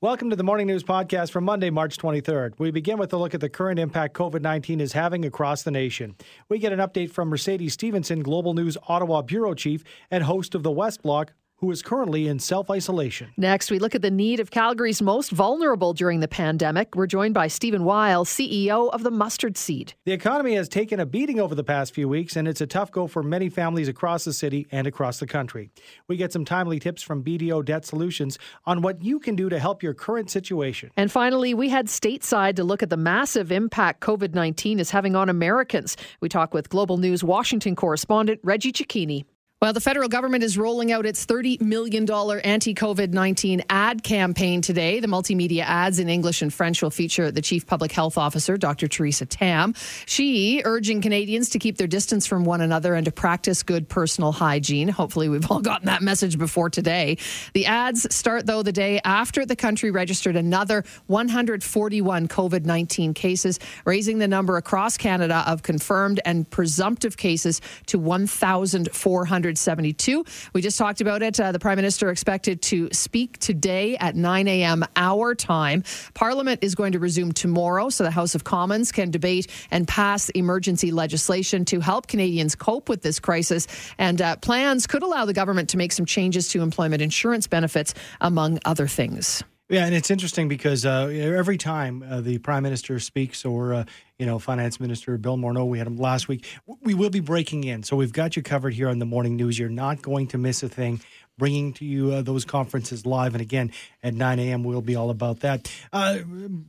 Welcome 0.00 0.30
to 0.30 0.36
the 0.36 0.44
Morning 0.44 0.68
News 0.68 0.84
Podcast 0.84 1.32
for 1.32 1.40
Monday, 1.40 1.70
March 1.70 1.96
23rd. 1.96 2.52
We 2.60 2.70
begin 2.70 2.98
with 2.98 3.12
a 3.12 3.16
look 3.16 3.34
at 3.34 3.40
the 3.40 3.48
current 3.48 3.80
impact 3.80 4.14
COVID 4.14 4.42
19 4.42 4.80
is 4.80 4.92
having 4.92 5.24
across 5.24 5.64
the 5.64 5.72
nation. 5.72 6.14
We 6.48 6.60
get 6.60 6.72
an 6.72 6.78
update 6.78 7.10
from 7.10 7.26
Mercedes 7.28 7.72
Stephenson, 7.72 8.22
Global 8.22 8.54
News 8.54 8.76
Ottawa 8.86 9.22
Bureau 9.22 9.54
Chief 9.54 9.82
and 10.08 10.22
host 10.22 10.54
of 10.54 10.62
the 10.62 10.70
West 10.70 11.02
Block, 11.02 11.32
who 11.58 11.70
is 11.70 11.82
currently 11.82 12.28
in 12.28 12.38
self 12.38 12.70
isolation. 12.70 13.32
Next, 13.36 13.70
we 13.70 13.78
look 13.78 13.94
at 13.94 14.02
the 14.02 14.10
need 14.10 14.40
of 14.40 14.50
Calgary's 14.50 15.02
most 15.02 15.30
vulnerable 15.30 15.92
during 15.92 16.20
the 16.20 16.28
pandemic. 16.28 16.94
We're 16.94 17.06
joined 17.06 17.34
by 17.34 17.48
Stephen 17.48 17.84
Wile, 17.84 18.24
CEO 18.24 18.90
of 18.90 19.02
the 19.02 19.10
Mustard 19.10 19.56
Seed. 19.56 19.94
The 20.04 20.12
economy 20.12 20.54
has 20.54 20.68
taken 20.68 21.00
a 21.00 21.06
beating 21.06 21.40
over 21.40 21.54
the 21.54 21.64
past 21.64 21.94
few 21.94 22.08
weeks, 22.08 22.36
and 22.36 22.46
it's 22.46 22.60
a 22.60 22.66
tough 22.66 22.92
go 22.92 23.06
for 23.06 23.22
many 23.22 23.48
families 23.48 23.88
across 23.88 24.24
the 24.24 24.32
city 24.32 24.66
and 24.70 24.86
across 24.86 25.18
the 25.18 25.26
country. 25.26 25.70
We 26.06 26.16
get 26.16 26.32
some 26.32 26.44
timely 26.44 26.78
tips 26.78 27.02
from 27.02 27.24
BDO 27.24 27.64
Debt 27.64 27.84
Solutions 27.84 28.38
on 28.64 28.80
what 28.80 29.02
you 29.02 29.18
can 29.18 29.34
do 29.34 29.48
to 29.48 29.58
help 29.58 29.82
your 29.82 29.94
current 29.94 30.30
situation. 30.30 30.90
And 30.96 31.10
finally, 31.10 31.54
we 31.54 31.68
head 31.68 31.86
stateside 31.86 32.56
to 32.56 32.64
look 32.64 32.82
at 32.82 32.90
the 32.90 32.96
massive 32.96 33.50
impact 33.50 34.00
COVID 34.00 34.34
19 34.34 34.78
is 34.78 34.90
having 34.90 35.16
on 35.16 35.28
Americans. 35.28 35.96
We 36.20 36.28
talk 36.28 36.54
with 36.54 36.68
Global 36.68 36.98
News 36.98 37.24
Washington 37.24 37.74
correspondent 37.74 38.40
Reggie 38.44 38.72
Cecchini. 38.72 39.24
Well, 39.60 39.72
the 39.72 39.80
federal 39.80 40.08
government 40.08 40.44
is 40.44 40.56
rolling 40.56 40.92
out 40.92 41.04
its 41.04 41.26
$30 41.26 41.60
million 41.60 42.08
anti 42.08 42.74
COVID 42.74 43.12
19 43.12 43.64
ad 43.68 44.04
campaign 44.04 44.62
today. 44.62 45.00
The 45.00 45.08
multimedia 45.08 45.62
ads 45.62 45.98
in 45.98 46.08
English 46.08 46.42
and 46.42 46.54
French 46.54 46.80
will 46.80 46.92
feature 46.92 47.32
the 47.32 47.42
Chief 47.42 47.66
Public 47.66 47.90
Health 47.90 48.16
Officer, 48.16 48.56
Dr. 48.56 48.86
Theresa 48.86 49.26
Tam. 49.26 49.74
She 50.06 50.62
urging 50.64 51.00
Canadians 51.00 51.50
to 51.50 51.58
keep 51.58 51.76
their 51.76 51.88
distance 51.88 52.24
from 52.24 52.44
one 52.44 52.60
another 52.60 52.94
and 52.94 53.04
to 53.06 53.10
practice 53.10 53.64
good 53.64 53.88
personal 53.88 54.30
hygiene. 54.30 54.86
Hopefully, 54.86 55.28
we've 55.28 55.50
all 55.50 55.60
gotten 55.60 55.86
that 55.86 56.02
message 56.02 56.38
before 56.38 56.70
today. 56.70 57.18
The 57.52 57.66
ads 57.66 58.14
start, 58.14 58.46
though, 58.46 58.62
the 58.62 58.70
day 58.70 59.00
after 59.04 59.44
the 59.44 59.56
country 59.56 59.90
registered 59.90 60.36
another 60.36 60.84
141 61.08 62.28
COVID 62.28 62.64
19 62.64 63.12
cases, 63.12 63.58
raising 63.84 64.18
the 64.18 64.28
number 64.28 64.56
across 64.56 64.96
Canada 64.96 65.42
of 65.48 65.64
confirmed 65.64 66.20
and 66.24 66.48
presumptive 66.48 67.16
cases 67.16 67.60
to 67.86 67.98
1,400. 67.98 69.47
172. 69.48 70.24
We 70.52 70.60
just 70.60 70.78
talked 70.78 71.00
about 71.00 71.22
it. 71.22 71.38
Uh, 71.40 71.52
the 71.52 71.58
Prime 71.58 71.76
Minister 71.76 72.10
expected 72.10 72.60
to 72.62 72.88
speak 72.92 73.38
today 73.38 73.96
at 73.96 74.14
9 74.14 74.48
a.m. 74.48 74.84
our 74.96 75.34
time. 75.34 75.84
Parliament 76.14 76.60
is 76.62 76.74
going 76.74 76.92
to 76.92 76.98
resume 76.98 77.32
tomorrow, 77.32 77.88
so 77.88 78.04
the 78.04 78.10
House 78.10 78.34
of 78.34 78.44
Commons 78.44 78.92
can 78.92 79.10
debate 79.10 79.50
and 79.70 79.88
pass 79.88 80.28
emergency 80.30 80.90
legislation 80.90 81.64
to 81.66 81.80
help 81.80 82.06
Canadians 82.06 82.54
cope 82.54 82.88
with 82.88 83.02
this 83.02 83.18
crisis. 83.18 83.66
And 83.98 84.20
uh, 84.20 84.36
plans 84.36 84.86
could 84.86 85.02
allow 85.02 85.24
the 85.24 85.32
government 85.32 85.70
to 85.70 85.76
make 85.76 85.92
some 85.92 86.06
changes 86.06 86.48
to 86.50 86.62
employment 86.62 87.02
insurance 87.02 87.46
benefits, 87.46 87.94
among 88.20 88.58
other 88.64 88.86
things. 88.86 89.42
Yeah, 89.70 89.84
and 89.84 89.94
it's 89.94 90.10
interesting 90.10 90.48
because 90.48 90.86
uh, 90.86 91.08
every 91.12 91.58
time 91.58 92.02
uh, 92.02 92.22
the 92.22 92.38
prime 92.38 92.62
minister 92.62 92.98
speaks, 93.00 93.44
or 93.44 93.74
uh, 93.74 93.84
you 94.18 94.26
know, 94.26 94.38
finance 94.38 94.80
minister 94.80 95.16
Bill 95.16 95.36
Morneau, 95.36 95.66
we 95.66 95.78
had 95.78 95.86
him 95.86 95.96
last 95.96 96.26
week. 96.26 96.44
We 96.82 96.92
will 96.92 97.10
be 97.10 97.20
breaking 97.20 97.64
in, 97.64 97.84
so 97.84 97.96
we've 97.96 98.12
got 98.12 98.36
you 98.36 98.42
covered 98.42 98.74
here 98.74 98.88
on 98.88 98.98
the 98.98 99.06
morning 99.06 99.36
news. 99.36 99.58
You're 99.58 99.68
not 99.68 100.02
going 100.02 100.26
to 100.28 100.38
miss 100.38 100.62
a 100.62 100.68
thing. 100.68 101.00
Bringing 101.38 101.72
to 101.74 101.84
you 101.84 102.10
uh, 102.14 102.22
those 102.22 102.44
conferences 102.44 103.06
live, 103.06 103.32
and 103.32 103.40
again 103.40 103.70
at 104.02 104.12
9 104.12 104.40
a.m. 104.40 104.64
we'll 104.64 104.80
be 104.80 104.96
all 104.96 105.08
about 105.08 105.38
that. 105.40 105.72
Uh, 105.92 106.18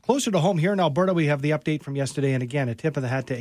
closer 0.04 0.30
to 0.30 0.40
home 0.40 0.60
here 0.60 0.72
in 0.72 0.80
Alberta, 0.80 1.12
we 1.12 1.26
have 1.26 1.42
the 1.42 1.50
update 1.50 1.82
from 1.82 1.96
yesterday, 1.96 2.34
and 2.34 2.44
again 2.44 2.70
a 2.70 2.76
tip 2.76 2.96
of 2.96 3.02
the 3.02 3.10
hat 3.10 3.26
to 3.28 3.36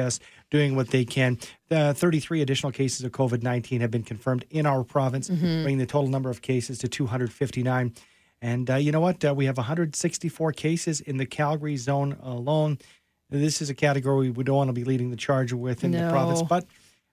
AHS 0.00 0.18
doing 0.50 0.74
what 0.74 0.88
they 0.88 1.04
can. 1.04 1.38
33 1.70 2.42
additional 2.42 2.72
cases 2.72 3.04
of 3.04 3.12
COVID 3.12 3.44
19 3.44 3.80
have 3.80 3.92
been 3.92 4.02
confirmed 4.02 4.44
in 4.50 4.66
our 4.66 4.82
province, 4.82 5.28
mm-hmm. 5.28 5.62
bringing 5.62 5.78
the 5.78 5.86
total 5.86 6.10
number 6.10 6.30
of 6.30 6.42
cases 6.42 6.78
to 6.78 6.88
259. 6.88 7.94
And 8.42 8.68
uh, 8.68 8.74
you 8.74 8.90
know 8.90 9.00
what? 9.00 9.24
Uh, 9.24 9.32
we 9.32 9.46
have 9.46 9.56
164 9.56 10.52
cases 10.52 11.00
in 11.00 11.16
the 11.16 11.26
Calgary 11.26 11.76
zone 11.76 12.16
alone. 12.20 12.78
This 13.32 13.62
is 13.62 13.70
a 13.70 13.74
category 13.74 14.30
we 14.30 14.44
don't 14.44 14.56
want 14.56 14.68
to 14.68 14.74
be 14.74 14.84
leading 14.84 15.10
the 15.10 15.16
charge 15.16 15.52
with 15.52 15.84
in 15.84 15.92
no. 15.92 16.04
the 16.04 16.10
province, 16.12 16.42
but 16.42 16.66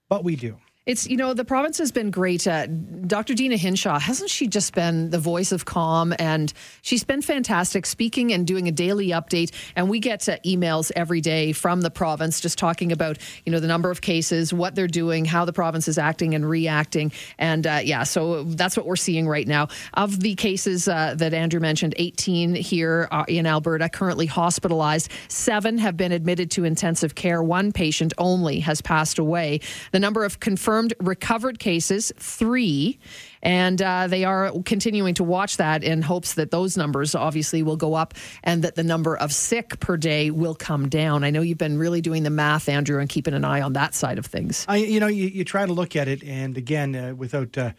but 0.08 0.22
we 0.22 0.36
do. 0.36 0.56
It's, 0.86 1.06
you 1.06 1.18
know, 1.18 1.34
the 1.34 1.44
province 1.44 1.76
has 1.76 1.92
been 1.92 2.10
great. 2.10 2.46
Uh, 2.46 2.66
Dr. 2.66 3.34
Deena 3.34 3.58
Hinshaw, 3.58 3.98
hasn't 3.98 4.30
she 4.30 4.46
just 4.46 4.74
been 4.74 5.10
the 5.10 5.18
voice 5.18 5.52
of 5.52 5.66
calm? 5.66 6.14
And 6.18 6.50
she's 6.80 7.04
been 7.04 7.20
fantastic 7.20 7.84
speaking 7.84 8.32
and 8.32 8.46
doing 8.46 8.66
a 8.66 8.72
daily 8.72 9.08
update. 9.08 9.52
And 9.76 9.90
we 9.90 10.00
get 10.00 10.26
uh, 10.26 10.38
emails 10.38 10.90
every 10.96 11.20
day 11.20 11.52
from 11.52 11.82
the 11.82 11.90
province 11.90 12.40
just 12.40 12.56
talking 12.56 12.92
about, 12.92 13.18
you 13.44 13.52
know, 13.52 13.60
the 13.60 13.66
number 13.66 13.90
of 13.90 14.00
cases, 14.00 14.54
what 14.54 14.74
they're 14.74 14.86
doing, 14.86 15.26
how 15.26 15.44
the 15.44 15.52
province 15.52 15.86
is 15.86 15.98
acting 15.98 16.34
and 16.34 16.48
reacting. 16.48 17.12
And 17.38 17.66
uh, 17.66 17.80
yeah, 17.84 18.04
so 18.04 18.44
that's 18.44 18.74
what 18.74 18.86
we're 18.86 18.96
seeing 18.96 19.28
right 19.28 19.46
now. 19.46 19.68
Of 19.92 20.20
the 20.20 20.34
cases 20.34 20.88
uh, 20.88 21.14
that 21.18 21.34
Andrew 21.34 21.60
mentioned, 21.60 21.94
18 21.98 22.54
here 22.54 23.06
uh, 23.10 23.26
in 23.28 23.44
Alberta 23.44 23.90
currently 23.90 24.26
hospitalized, 24.26 25.10
seven 25.28 25.76
have 25.76 25.98
been 25.98 26.10
admitted 26.10 26.50
to 26.52 26.64
intensive 26.64 27.14
care. 27.14 27.42
One 27.42 27.70
patient 27.70 28.14
only 28.16 28.60
has 28.60 28.80
passed 28.80 29.18
away. 29.18 29.60
The 29.92 30.00
number 30.00 30.24
of 30.24 30.40
confirmed 30.40 30.69
confirmed 30.70 30.94
recovered 31.00 31.58
cases, 31.58 32.12
three. 32.16 33.00
And 33.42 33.82
uh, 33.82 34.06
they 34.06 34.24
are 34.24 34.52
continuing 34.64 35.14
to 35.14 35.24
watch 35.24 35.56
that 35.56 35.82
in 35.82 36.00
hopes 36.00 36.34
that 36.34 36.52
those 36.52 36.76
numbers 36.76 37.16
obviously 37.16 37.64
will 37.64 37.76
go 37.76 37.94
up 37.94 38.14
and 38.44 38.62
that 38.62 38.76
the 38.76 38.84
number 38.84 39.16
of 39.16 39.32
sick 39.32 39.80
per 39.80 39.96
day 39.96 40.30
will 40.30 40.54
come 40.54 40.88
down. 40.88 41.24
I 41.24 41.30
know 41.30 41.40
you've 41.40 41.58
been 41.58 41.76
really 41.76 42.00
doing 42.00 42.22
the 42.22 42.30
math, 42.30 42.68
Andrew, 42.68 43.00
and 43.00 43.08
keeping 43.08 43.34
an 43.34 43.44
eye 43.44 43.62
on 43.62 43.72
that 43.72 43.94
side 43.94 44.18
of 44.18 44.26
things. 44.26 44.64
I, 44.68 44.76
you 44.76 45.00
know, 45.00 45.08
you, 45.08 45.26
you 45.26 45.44
try 45.44 45.66
to 45.66 45.72
look 45.72 45.96
at 45.96 46.06
it, 46.06 46.22
and 46.22 46.56
again, 46.56 46.94
uh, 46.94 47.14
without. 47.16 47.58
Uh, 47.58 47.72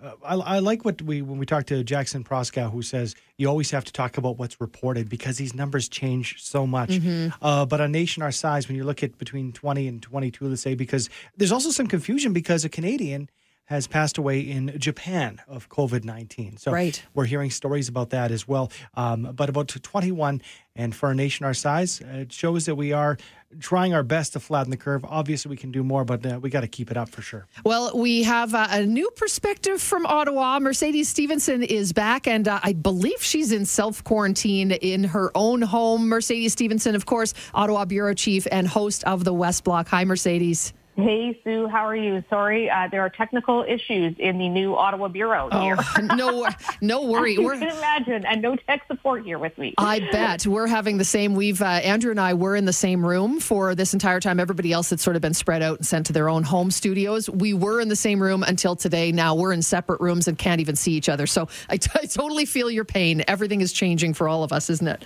uh, 0.00 0.12
I, 0.24 0.34
I, 0.34 0.58
like 0.60 0.84
what 0.84 1.02
we 1.02 1.22
when 1.22 1.38
we 1.38 1.46
talk 1.46 1.66
to 1.66 1.82
Jackson 1.82 2.22
Proskow, 2.22 2.70
who 2.70 2.82
says 2.82 3.16
you 3.36 3.48
always 3.48 3.70
have 3.72 3.84
to 3.84 3.92
talk 3.92 4.16
about 4.16 4.38
what's 4.38 4.60
reported 4.60 5.08
because 5.08 5.38
these 5.38 5.54
numbers 5.54 5.88
change 5.88 6.42
so 6.42 6.66
much. 6.66 6.90
Mm-hmm. 6.90 7.30
Uh, 7.42 7.66
but 7.66 7.80
a 7.80 7.88
nation 7.88 8.22
our 8.22 8.32
size, 8.32 8.68
when 8.68 8.76
you 8.76 8.84
look 8.84 9.02
at 9.02 9.18
between 9.18 9.52
20 9.52 9.88
and 9.88 10.02
22, 10.02 10.46
let's 10.46 10.62
say, 10.62 10.74
because 10.74 11.10
there's 11.36 11.52
also 11.52 11.70
some 11.70 11.86
confusion 11.86 12.32
because 12.32 12.64
a 12.64 12.68
Canadian 12.68 13.28
has 13.68 13.86
passed 13.86 14.16
away 14.16 14.40
in 14.40 14.74
Japan 14.78 15.42
of 15.46 15.68
COVID 15.68 16.02
19. 16.02 16.56
So 16.56 16.72
right. 16.72 17.02
we're 17.12 17.26
hearing 17.26 17.50
stories 17.50 17.86
about 17.86 18.10
that 18.10 18.30
as 18.30 18.48
well. 18.48 18.72
Um, 18.94 19.30
but 19.34 19.50
about 19.50 19.68
21, 19.68 20.40
and 20.74 20.96
for 20.96 21.10
a 21.10 21.14
nation 21.14 21.44
our 21.44 21.52
size, 21.52 22.00
it 22.00 22.32
shows 22.32 22.64
that 22.64 22.76
we 22.76 22.94
are 22.94 23.18
trying 23.60 23.92
our 23.92 24.02
best 24.02 24.32
to 24.32 24.40
flatten 24.40 24.70
the 24.70 24.76
curve. 24.78 25.04
Obviously, 25.04 25.50
we 25.50 25.56
can 25.56 25.70
do 25.70 25.84
more, 25.84 26.06
but 26.06 26.24
uh, 26.24 26.38
we 26.40 26.48
got 26.48 26.62
to 26.62 26.68
keep 26.68 26.90
it 26.90 26.96
up 26.96 27.10
for 27.10 27.20
sure. 27.20 27.46
Well, 27.62 27.92
we 27.94 28.22
have 28.22 28.54
uh, 28.54 28.68
a 28.70 28.86
new 28.86 29.10
perspective 29.10 29.82
from 29.82 30.06
Ottawa. 30.06 30.60
Mercedes 30.60 31.10
Stephenson 31.10 31.62
is 31.62 31.92
back, 31.92 32.26
and 32.26 32.48
uh, 32.48 32.60
I 32.62 32.72
believe 32.72 33.22
she's 33.22 33.52
in 33.52 33.66
self 33.66 34.02
quarantine 34.02 34.72
in 34.72 35.04
her 35.04 35.30
own 35.34 35.60
home. 35.60 36.08
Mercedes 36.08 36.52
Stephenson, 36.52 36.94
of 36.94 37.04
course, 37.04 37.34
Ottawa 37.52 37.84
Bureau 37.84 38.14
Chief 38.14 38.46
and 38.50 38.66
host 38.66 39.04
of 39.04 39.24
the 39.24 39.34
West 39.34 39.64
Block. 39.64 39.88
Hi, 39.88 40.06
Mercedes. 40.06 40.72
Hey, 41.00 41.40
Sue, 41.44 41.68
how 41.68 41.86
are 41.86 41.94
you? 41.94 42.24
Sorry, 42.28 42.68
uh, 42.68 42.88
there 42.90 43.02
are 43.02 43.08
technical 43.08 43.62
issues 43.62 44.16
in 44.18 44.36
the 44.36 44.48
new 44.48 44.74
Ottawa 44.74 45.06
Bureau 45.06 45.48
here. 45.48 45.76
Oh, 45.78 46.00
no, 46.16 46.48
no 46.80 47.04
worry. 47.08 47.34
you 47.34 47.48
can 47.50 47.62
imagine, 47.62 48.26
and 48.26 48.42
no 48.42 48.56
tech 48.56 48.82
support 48.88 49.24
here 49.24 49.38
with 49.38 49.56
me. 49.58 49.74
I 49.78 50.00
bet. 50.00 50.44
We're 50.44 50.66
having 50.66 50.98
the 50.98 51.04
same. 51.04 51.36
We've, 51.36 51.62
uh, 51.62 51.66
Andrew 51.66 52.10
and 52.10 52.18
I 52.18 52.34
were 52.34 52.56
in 52.56 52.64
the 52.64 52.72
same 52.72 53.06
room 53.06 53.38
for 53.38 53.76
this 53.76 53.92
entire 53.92 54.18
time. 54.18 54.40
Everybody 54.40 54.72
else 54.72 54.90
had 54.90 54.98
sort 54.98 55.14
of 55.14 55.22
been 55.22 55.34
spread 55.34 55.62
out 55.62 55.78
and 55.78 55.86
sent 55.86 56.06
to 56.06 56.12
their 56.12 56.28
own 56.28 56.42
home 56.42 56.72
studios. 56.72 57.30
We 57.30 57.54
were 57.54 57.80
in 57.80 57.88
the 57.88 57.94
same 57.94 58.20
room 58.20 58.42
until 58.42 58.74
today. 58.74 59.12
Now 59.12 59.36
we're 59.36 59.52
in 59.52 59.62
separate 59.62 60.00
rooms 60.00 60.26
and 60.26 60.36
can't 60.36 60.60
even 60.60 60.74
see 60.74 60.94
each 60.94 61.08
other. 61.08 61.28
So 61.28 61.46
I, 61.68 61.76
t- 61.76 61.92
I 61.94 62.06
totally 62.06 62.44
feel 62.44 62.72
your 62.72 62.84
pain. 62.84 63.22
Everything 63.28 63.60
is 63.60 63.72
changing 63.72 64.14
for 64.14 64.28
all 64.28 64.42
of 64.42 64.52
us, 64.52 64.68
isn't 64.68 64.88
it? 64.88 65.04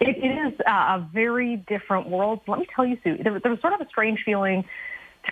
It 0.00 0.16
is 0.16 0.58
uh, 0.66 0.70
a 0.70 1.08
very 1.12 1.56
different 1.68 2.08
world. 2.08 2.40
Let 2.48 2.58
me 2.58 2.66
tell 2.74 2.86
you, 2.86 2.96
Sue, 3.04 3.18
there, 3.22 3.38
there 3.38 3.50
was 3.52 3.60
sort 3.60 3.74
of 3.74 3.82
a 3.82 3.88
strange 3.88 4.22
feeling 4.24 4.64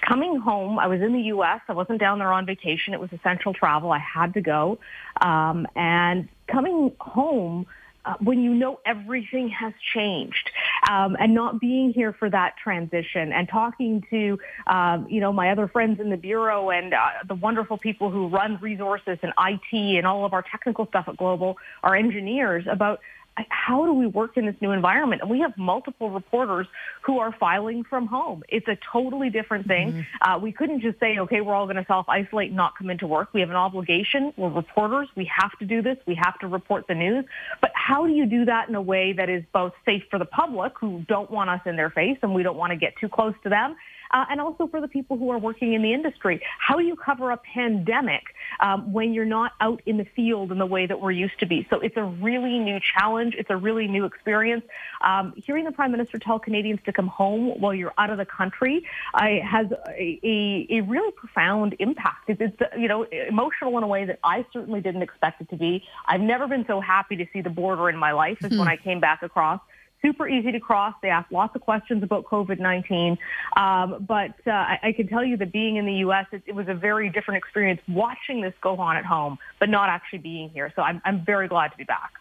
coming 0.00 0.38
home, 0.38 0.78
I 0.78 0.86
was 0.86 1.00
in 1.00 1.12
the 1.12 1.22
U.S. 1.22 1.60
I 1.68 1.72
wasn't 1.72 2.00
down 2.00 2.18
there 2.18 2.32
on 2.32 2.46
vacation. 2.46 2.94
It 2.94 3.00
was 3.00 3.12
essential 3.12 3.52
travel. 3.52 3.92
I 3.92 3.98
had 3.98 4.34
to 4.34 4.40
go. 4.40 4.78
Um, 5.20 5.66
and 5.76 6.28
coming 6.46 6.92
home, 7.00 7.66
uh, 8.04 8.14
when 8.18 8.42
you 8.42 8.52
know 8.52 8.80
everything 8.84 9.48
has 9.48 9.72
changed 9.94 10.50
um, 10.90 11.16
and 11.20 11.34
not 11.34 11.60
being 11.60 11.92
here 11.92 12.12
for 12.12 12.28
that 12.28 12.56
transition 12.56 13.32
and 13.32 13.48
talking 13.48 14.04
to 14.10 14.38
um, 14.66 15.06
you 15.08 15.20
know 15.20 15.32
my 15.32 15.50
other 15.52 15.68
friends 15.68 16.00
in 16.00 16.10
the 16.10 16.16
bureau 16.16 16.70
and 16.70 16.94
uh, 16.94 17.10
the 17.28 17.34
wonderful 17.36 17.78
people 17.78 18.10
who 18.10 18.26
run 18.26 18.58
resources 18.60 19.18
and 19.22 19.32
IT 19.38 19.72
and 19.72 20.04
all 20.04 20.24
of 20.24 20.32
our 20.32 20.42
technical 20.42 20.86
stuff 20.86 21.06
at 21.06 21.16
Global, 21.16 21.58
our 21.84 21.94
engineers 21.94 22.64
about 22.68 23.00
how 23.48 23.86
do 23.86 23.92
we 23.92 24.06
work 24.06 24.36
in 24.36 24.46
this 24.46 24.54
new 24.60 24.72
environment? 24.72 25.22
And 25.22 25.30
we 25.30 25.40
have 25.40 25.56
multiple 25.56 26.10
reporters 26.10 26.66
who 27.00 27.18
are 27.18 27.32
filing 27.32 27.84
from 27.84 28.06
home. 28.06 28.42
It's 28.48 28.68
a 28.68 28.76
totally 28.92 29.30
different 29.30 29.66
thing. 29.66 29.92
Mm-hmm. 29.92 30.30
Uh, 30.30 30.38
we 30.38 30.52
couldn't 30.52 30.80
just 30.80 31.00
say, 31.00 31.18
okay, 31.18 31.40
we're 31.40 31.54
all 31.54 31.66
going 31.66 31.76
to 31.76 31.84
self-isolate 31.86 32.48
and 32.48 32.56
not 32.56 32.76
come 32.76 32.90
into 32.90 33.06
work. 33.06 33.30
We 33.32 33.40
have 33.40 33.50
an 33.50 33.56
obligation. 33.56 34.32
We're 34.36 34.50
reporters. 34.50 35.08
We 35.16 35.30
have 35.34 35.58
to 35.60 35.64
do 35.64 35.80
this. 35.80 35.96
We 36.06 36.14
have 36.16 36.38
to 36.40 36.46
report 36.46 36.86
the 36.88 36.94
news. 36.94 37.24
But 37.60 37.70
how 37.74 38.06
do 38.06 38.12
you 38.12 38.26
do 38.26 38.44
that 38.44 38.68
in 38.68 38.74
a 38.74 38.82
way 38.82 39.12
that 39.14 39.30
is 39.30 39.44
both 39.52 39.72
safe 39.84 40.02
for 40.10 40.18
the 40.18 40.26
public 40.26 40.74
who 40.78 41.04
don't 41.08 41.30
want 41.30 41.48
us 41.48 41.60
in 41.64 41.76
their 41.76 41.90
face 41.90 42.18
and 42.22 42.34
we 42.34 42.42
don't 42.42 42.56
want 42.56 42.72
to 42.72 42.76
get 42.76 42.94
too 43.00 43.08
close 43.08 43.34
to 43.44 43.48
them 43.48 43.76
uh, 44.12 44.26
and 44.30 44.40
also 44.40 44.66
for 44.66 44.80
the 44.80 44.88
people 44.88 45.16
who 45.16 45.30
are 45.30 45.38
working 45.38 45.72
in 45.72 45.82
the 45.82 45.92
industry. 45.92 46.40
How 46.58 46.76
do 46.76 46.84
you 46.84 46.96
cover 46.96 47.30
a 47.30 47.36
pandemic 47.36 48.22
um, 48.60 48.92
when 48.92 49.12
you're 49.12 49.24
not 49.24 49.52
out 49.60 49.82
in 49.86 49.96
the 49.96 50.04
field 50.16 50.52
in 50.52 50.58
the 50.58 50.66
way 50.66 50.86
that 50.86 51.00
we're 51.00 51.10
used 51.10 51.38
to 51.40 51.46
be. 51.46 51.66
So 51.70 51.80
it's 51.80 51.96
a 51.96 52.04
really 52.04 52.58
new 52.58 52.78
challenge. 52.96 53.34
It's 53.36 53.50
a 53.50 53.56
really 53.56 53.88
new 53.88 54.04
experience. 54.04 54.64
Um, 55.00 55.34
hearing 55.36 55.64
the 55.64 55.72
Prime 55.72 55.92
Minister 55.92 56.18
tell 56.18 56.38
Canadians 56.38 56.80
to 56.86 56.92
come 56.92 57.06
home 57.06 57.60
while 57.60 57.74
you're 57.74 57.94
out 57.98 58.10
of 58.10 58.18
the 58.18 58.26
country 58.26 58.86
uh, 59.14 59.26
has 59.44 59.66
a, 59.88 60.20
a, 60.22 60.66
a, 60.70 60.80
really 60.82 61.12
profound 61.12 61.76
impact. 61.78 62.28
It's, 62.28 62.40
it's, 62.40 62.72
you 62.78 62.88
know, 62.88 63.04
emotional 63.04 63.76
in 63.78 63.84
a 63.84 63.86
way 63.86 64.04
that 64.04 64.18
I 64.24 64.44
certainly 64.52 64.80
didn't 64.80 65.02
expect 65.02 65.40
it 65.40 65.50
to 65.50 65.56
be. 65.56 65.84
I've 66.06 66.20
never 66.20 66.46
been 66.46 66.64
so 66.66 66.80
happy 66.80 67.16
to 67.16 67.26
see 67.32 67.40
the 67.40 67.50
border 67.50 67.88
in 67.88 67.96
my 67.96 68.12
life 68.12 68.38
as 68.42 68.50
mm-hmm. 68.50 68.58
when 68.58 68.68
I 68.68 68.76
came 68.76 69.00
back 69.00 69.22
across 69.22 69.60
super 70.02 70.28
easy 70.28 70.52
to 70.52 70.60
cross. 70.60 70.94
They 71.00 71.08
ask 71.08 71.30
lots 71.30 71.54
of 71.54 71.62
questions 71.62 72.02
about 72.02 72.24
COVID-19. 72.24 73.16
Um, 73.56 74.04
but 74.06 74.34
uh, 74.46 74.50
I, 74.50 74.78
I, 74.82 74.92
can 74.92 75.06
tell 75.06 75.24
you 75.24 75.36
that 75.38 75.52
being 75.52 75.76
in 75.76 75.86
the 75.86 75.94
U.S., 75.94 76.26
it, 76.32 76.42
it, 76.46 76.54
was 76.54 76.66
a 76.68 76.74
very 76.74 77.08
different 77.08 77.38
experience 77.38 77.80
watching 77.88 78.40
this 78.40 78.54
go 78.60 78.76
on 78.76 78.96
at 78.96 79.04
home, 79.04 79.38
but 79.60 79.68
not 79.68 79.88
actually 79.88 80.18
being 80.18 80.50
here. 80.50 80.72
So 80.74 80.82
I'm, 80.82 81.00
I'm 81.04 81.24
very 81.24 81.48
glad 81.48 81.68
to 81.68 81.76
be 81.76 81.84
back. 81.84 82.12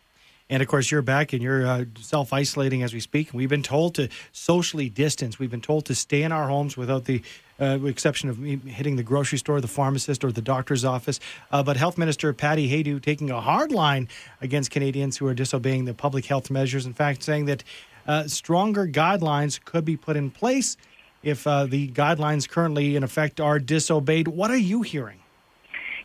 And 0.52 0.62
of 0.62 0.68
course, 0.68 0.92
you're 0.92 1.02
back 1.02 1.32
and 1.32 1.42
you're 1.42 1.66
uh, 1.66 1.86
self 2.02 2.34
isolating 2.34 2.84
as 2.84 2.94
we 2.94 3.00
speak. 3.00 3.34
We've 3.34 3.50
been 3.50 3.64
told 3.64 3.96
to 3.96 4.10
socially 4.34 4.90
distance. 4.90 5.40
We've 5.40 5.50
been 5.50 5.62
told 5.62 5.86
to 5.86 5.96
stay 5.96 6.24
in 6.24 6.34
our 6.34 6.50
homes 6.50 6.76
without 6.76 7.06
the 7.06 7.22
uh, 7.58 7.80
exception 7.86 8.30
of 8.30 8.38
hitting 8.38 8.98
the 8.98 9.04
grocery 9.04 9.38
store, 9.38 9.62
the 9.62 9.70
pharmacist, 9.70 10.26
or 10.26 10.32
the 10.34 10.42
doctor's 10.42 10.84
office. 10.84 11.22
Uh, 11.54 11.64
but 11.64 11.78
Health 11.78 11.98
Minister 11.98 12.34
Patty 12.34 12.70
Hajdu 12.70 13.02
taking 13.02 13.32
a 13.32 13.40
hard 13.40 13.72
line 13.72 14.10
against 14.42 14.72
Canadians 14.72 15.16
who 15.16 15.26
are 15.26 15.34
disobeying 15.34 15.86
the 15.86 15.94
public 15.94 16.26
health 16.26 16.52
measures. 16.52 16.86
In 16.86 16.94
fact, 16.94 17.24
saying 17.24 17.46
that 17.46 17.64
uh, 18.06 18.28
stronger 18.28 18.86
guidelines 18.86 19.64
could 19.64 19.86
be 19.86 19.96
put 19.96 20.18
in 20.18 20.32
place 20.32 20.76
if 21.24 21.48
uh, 21.48 21.66
the 21.66 21.88
guidelines 21.92 22.50
currently 22.50 22.98
in 22.98 23.04
effect 23.04 23.40
are 23.40 23.58
disobeyed. 23.58 24.28
What 24.28 24.52
are 24.52 24.58
you 24.58 24.82
hearing? 24.82 25.20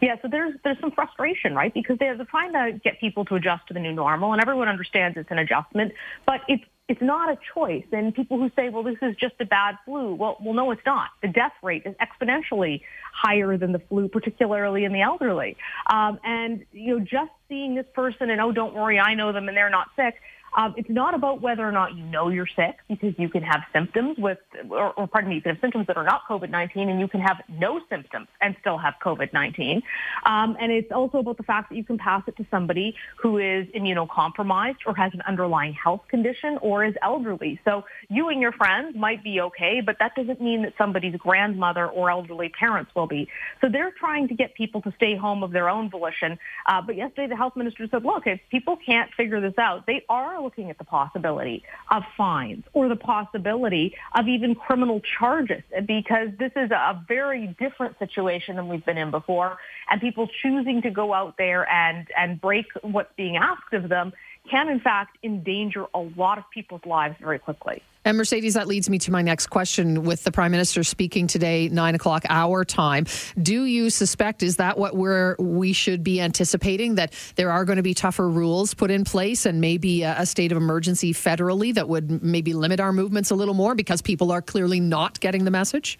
Yeah, 0.00 0.16
so 0.22 0.28
there's 0.30 0.54
there's 0.64 0.78
some 0.80 0.90
frustration, 0.90 1.54
right? 1.54 1.72
Because 1.72 1.98
they're 1.98 2.16
trying 2.24 2.52
to 2.52 2.78
get 2.82 3.00
people 3.00 3.24
to 3.26 3.34
adjust 3.36 3.66
to 3.68 3.74
the 3.74 3.80
new 3.80 3.92
normal, 3.92 4.32
and 4.32 4.42
everyone 4.42 4.68
understands 4.68 5.16
it's 5.16 5.30
an 5.30 5.38
adjustment, 5.38 5.92
but 6.26 6.40
it's 6.48 6.64
it's 6.88 7.02
not 7.02 7.30
a 7.30 7.38
choice. 7.54 7.84
And 7.90 8.14
people 8.14 8.38
who 8.38 8.50
say, 8.54 8.68
well, 8.68 8.82
this 8.84 8.98
is 9.02 9.16
just 9.16 9.34
a 9.40 9.44
bad 9.44 9.76
flu, 9.84 10.14
well, 10.14 10.36
well, 10.40 10.54
no, 10.54 10.70
it's 10.70 10.82
not. 10.86 11.08
The 11.20 11.28
death 11.28 11.52
rate 11.62 11.82
is 11.84 11.96
exponentially 11.96 12.82
higher 13.12 13.58
than 13.58 13.72
the 13.72 13.80
flu, 13.80 14.08
particularly 14.08 14.84
in 14.84 14.92
the 14.92 15.02
elderly. 15.02 15.56
Um, 15.90 16.20
and 16.22 16.64
you 16.72 16.98
know, 16.98 17.04
just 17.04 17.32
seeing 17.48 17.74
this 17.74 17.86
person 17.94 18.30
and 18.30 18.40
oh, 18.40 18.52
don't 18.52 18.74
worry, 18.74 19.00
I 19.00 19.14
know 19.14 19.32
them 19.32 19.48
and 19.48 19.56
they're 19.56 19.70
not 19.70 19.88
sick 19.96 20.14
um, 20.56 20.74
it's 20.76 20.88
not 20.88 21.14
about 21.14 21.42
whether 21.42 21.66
or 21.68 21.72
not 21.72 21.94
you 21.94 22.04
know 22.04 22.28
you're 22.28 22.48
sick 22.56 22.76
because 22.88 23.14
you 23.18 23.28
can 23.28 23.42
have 23.42 23.60
symptoms 23.74 24.16
with, 24.18 24.38
or, 24.70 24.92
or 24.94 25.06
pardon 25.06 25.28
me, 25.28 25.36
you 25.36 25.42
can 25.42 25.54
have 25.54 25.60
symptoms 25.60 25.86
that 25.86 25.98
are 25.98 26.04
not 26.04 26.22
COVID-19 26.28 26.88
and 26.88 26.98
you 26.98 27.08
can 27.08 27.20
have 27.20 27.42
no 27.48 27.80
symptoms 27.90 28.26
and 28.40 28.56
still 28.60 28.78
have 28.78 28.94
COVID-19. 29.04 29.82
Um, 30.24 30.56
and 30.58 30.72
it's 30.72 30.90
also 30.90 31.18
about 31.18 31.36
the 31.36 31.42
fact 31.42 31.68
that 31.68 31.76
you 31.76 31.84
can 31.84 31.98
pass 31.98 32.22
it 32.26 32.36
to 32.38 32.46
somebody 32.50 32.96
who 33.20 33.36
is 33.36 33.66
immunocompromised 33.68 34.78
or 34.86 34.94
has 34.94 35.12
an 35.12 35.20
underlying 35.28 35.74
health 35.74 36.02
condition 36.08 36.58
or 36.62 36.84
is 36.86 36.94
elderly. 37.02 37.60
So 37.66 37.84
you 38.08 38.30
and 38.30 38.40
your 38.40 38.52
friends 38.52 38.96
might 38.96 39.22
be 39.22 39.42
okay, 39.42 39.82
but 39.84 39.96
that 40.00 40.14
doesn't 40.14 40.40
mean 40.40 40.62
that 40.62 40.72
somebody's 40.78 41.16
grandmother 41.16 41.86
or 41.86 42.10
elderly 42.10 42.48
parents 42.48 42.90
will 42.94 43.06
be. 43.06 43.28
So 43.60 43.68
they're 43.68 43.92
trying 43.92 44.28
to 44.28 44.34
get 44.34 44.54
people 44.54 44.80
to 44.82 44.92
stay 44.96 45.16
home 45.16 45.42
of 45.42 45.52
their 45.52 45.68
own 45.68 45.90
volition. 45.90 46.38
Uh, 46.64 46.80
but 46.80 46.96
yesterday 46.96 47.28
the 47.28 47.36
health 47.36 47.56
minister 47.56 47.86
said, 47.90 48.04
look, 48.04 48.26
if 48.26 48.40
people 48.50 48.78
can't 48.78 49.12
figure 49.12 49.42
this 49.42 49.58
out, 49.58 49.86
they 49.86 50.02
are 50.08 50.45
looking 50.46 50.70
at 50.70 50.78
the 50.78 50.84
possibility 50.84 51.64
of 51.90 52.04
fines 52.16 52.62
or 52.72 52.88
the 52.88 52.94
possibility 52.94 53.96
of 54.16 54.28
even 54.28 54.54
criminal 54.54 55.02
charges 55.18 55.64
because 55.86 56.28
this 56.38 56.52
is 56.54 56.70
a 56.70 57.04
very 57.08 57.48
different 57.58 57.98
situation 57.98 58.54
than 58.54 58.68
we've 58.68 58.86
been 58.86 58.96
in 58.96 59.10
before. 59.10 59.58
And 59.90 60.00
people 60.00 60.28
choosing 60.42 60.82
to 60.82 60.90
go 60.90 61.12
out 61.12 61.34
there 61.36 61.68
and, 61.68 62.06
and 62.16 62.40
break 62.40 62.66
what's 62.82 63.12
being 63.16 63.36
asked 63.36 63.72
of 63.72 63.88
them 63.88 64.12
can 64.48 64.68
in 64.68 64.78
fact 64.78 65.18
endanger 65.24 65.86
a 65.92 65.98
lot 65.98 66.38
of 66.38 66.44
people's 66.54 66.86
lives 66.86 67.16
very 67.20 67.40
quickly. 67.40 67.82
And 68.06 68.16
Mercedes, 68.16 68.54
that 68.54 68.68
leads 68.68 68.88
me 68.88 69.00
to 69.00 69.10
my 69.10 69.20
next 69.20 69.48
question. 69.48 70.04
With 70.04 70.22
the 70.22 70.30
Prime 70.30 70.52
Minister 70.52 70.84
speaking 70.84 71.26
today, 71.26 71.68
nine 71.68 71.96
o'clock 71.96 72.22
our 72.28 72.64
time, 72.64 73.04
do 73.42 73.64
you 73.64 73.90
suspect 73.90 74.44
is 74.44 74.58
that 74.58 74.78
what 74.78 74.94
we're 74.94 75.34
we 75.40 75.72
should 75.72 76.04
be 76.04 76.20
anticipating 76.20 76.94
that 76.94 77.12
there 77.34 77.50
are 77.50 77.64
going 77.64 77.78
to 77.78 77.82
be 77.82 77.94
tougher 77.94 78.30
rules 78.30 78.74
put 78.74 78.92
in 78.92 79.02
place 79.02 79.44
and 79.44 79.60
maybe 79.60 80.04
a, 80.04 80.20
a 80.20 80.24
state 80.24 80.52
of 80.52 80.56
emergency 80.56 81.12
federally 81.12 81.74
that 81.74 81.88
would 81.88 82.22
maybe 82.22 82.54
limit 82.54 82.78
our 82.78 82.92
movements 82.92 83.32
a 83.32 83.34
little 83.34 83.54
more 83.54 83.74
because 83.74 84.02
people 84.02 84.30
are 84.30 84.40
clearly 84.40 84.78
not 84.78 85.18
getting 85.18 85.44
the 85.44 85.50
message? 85.50 85.98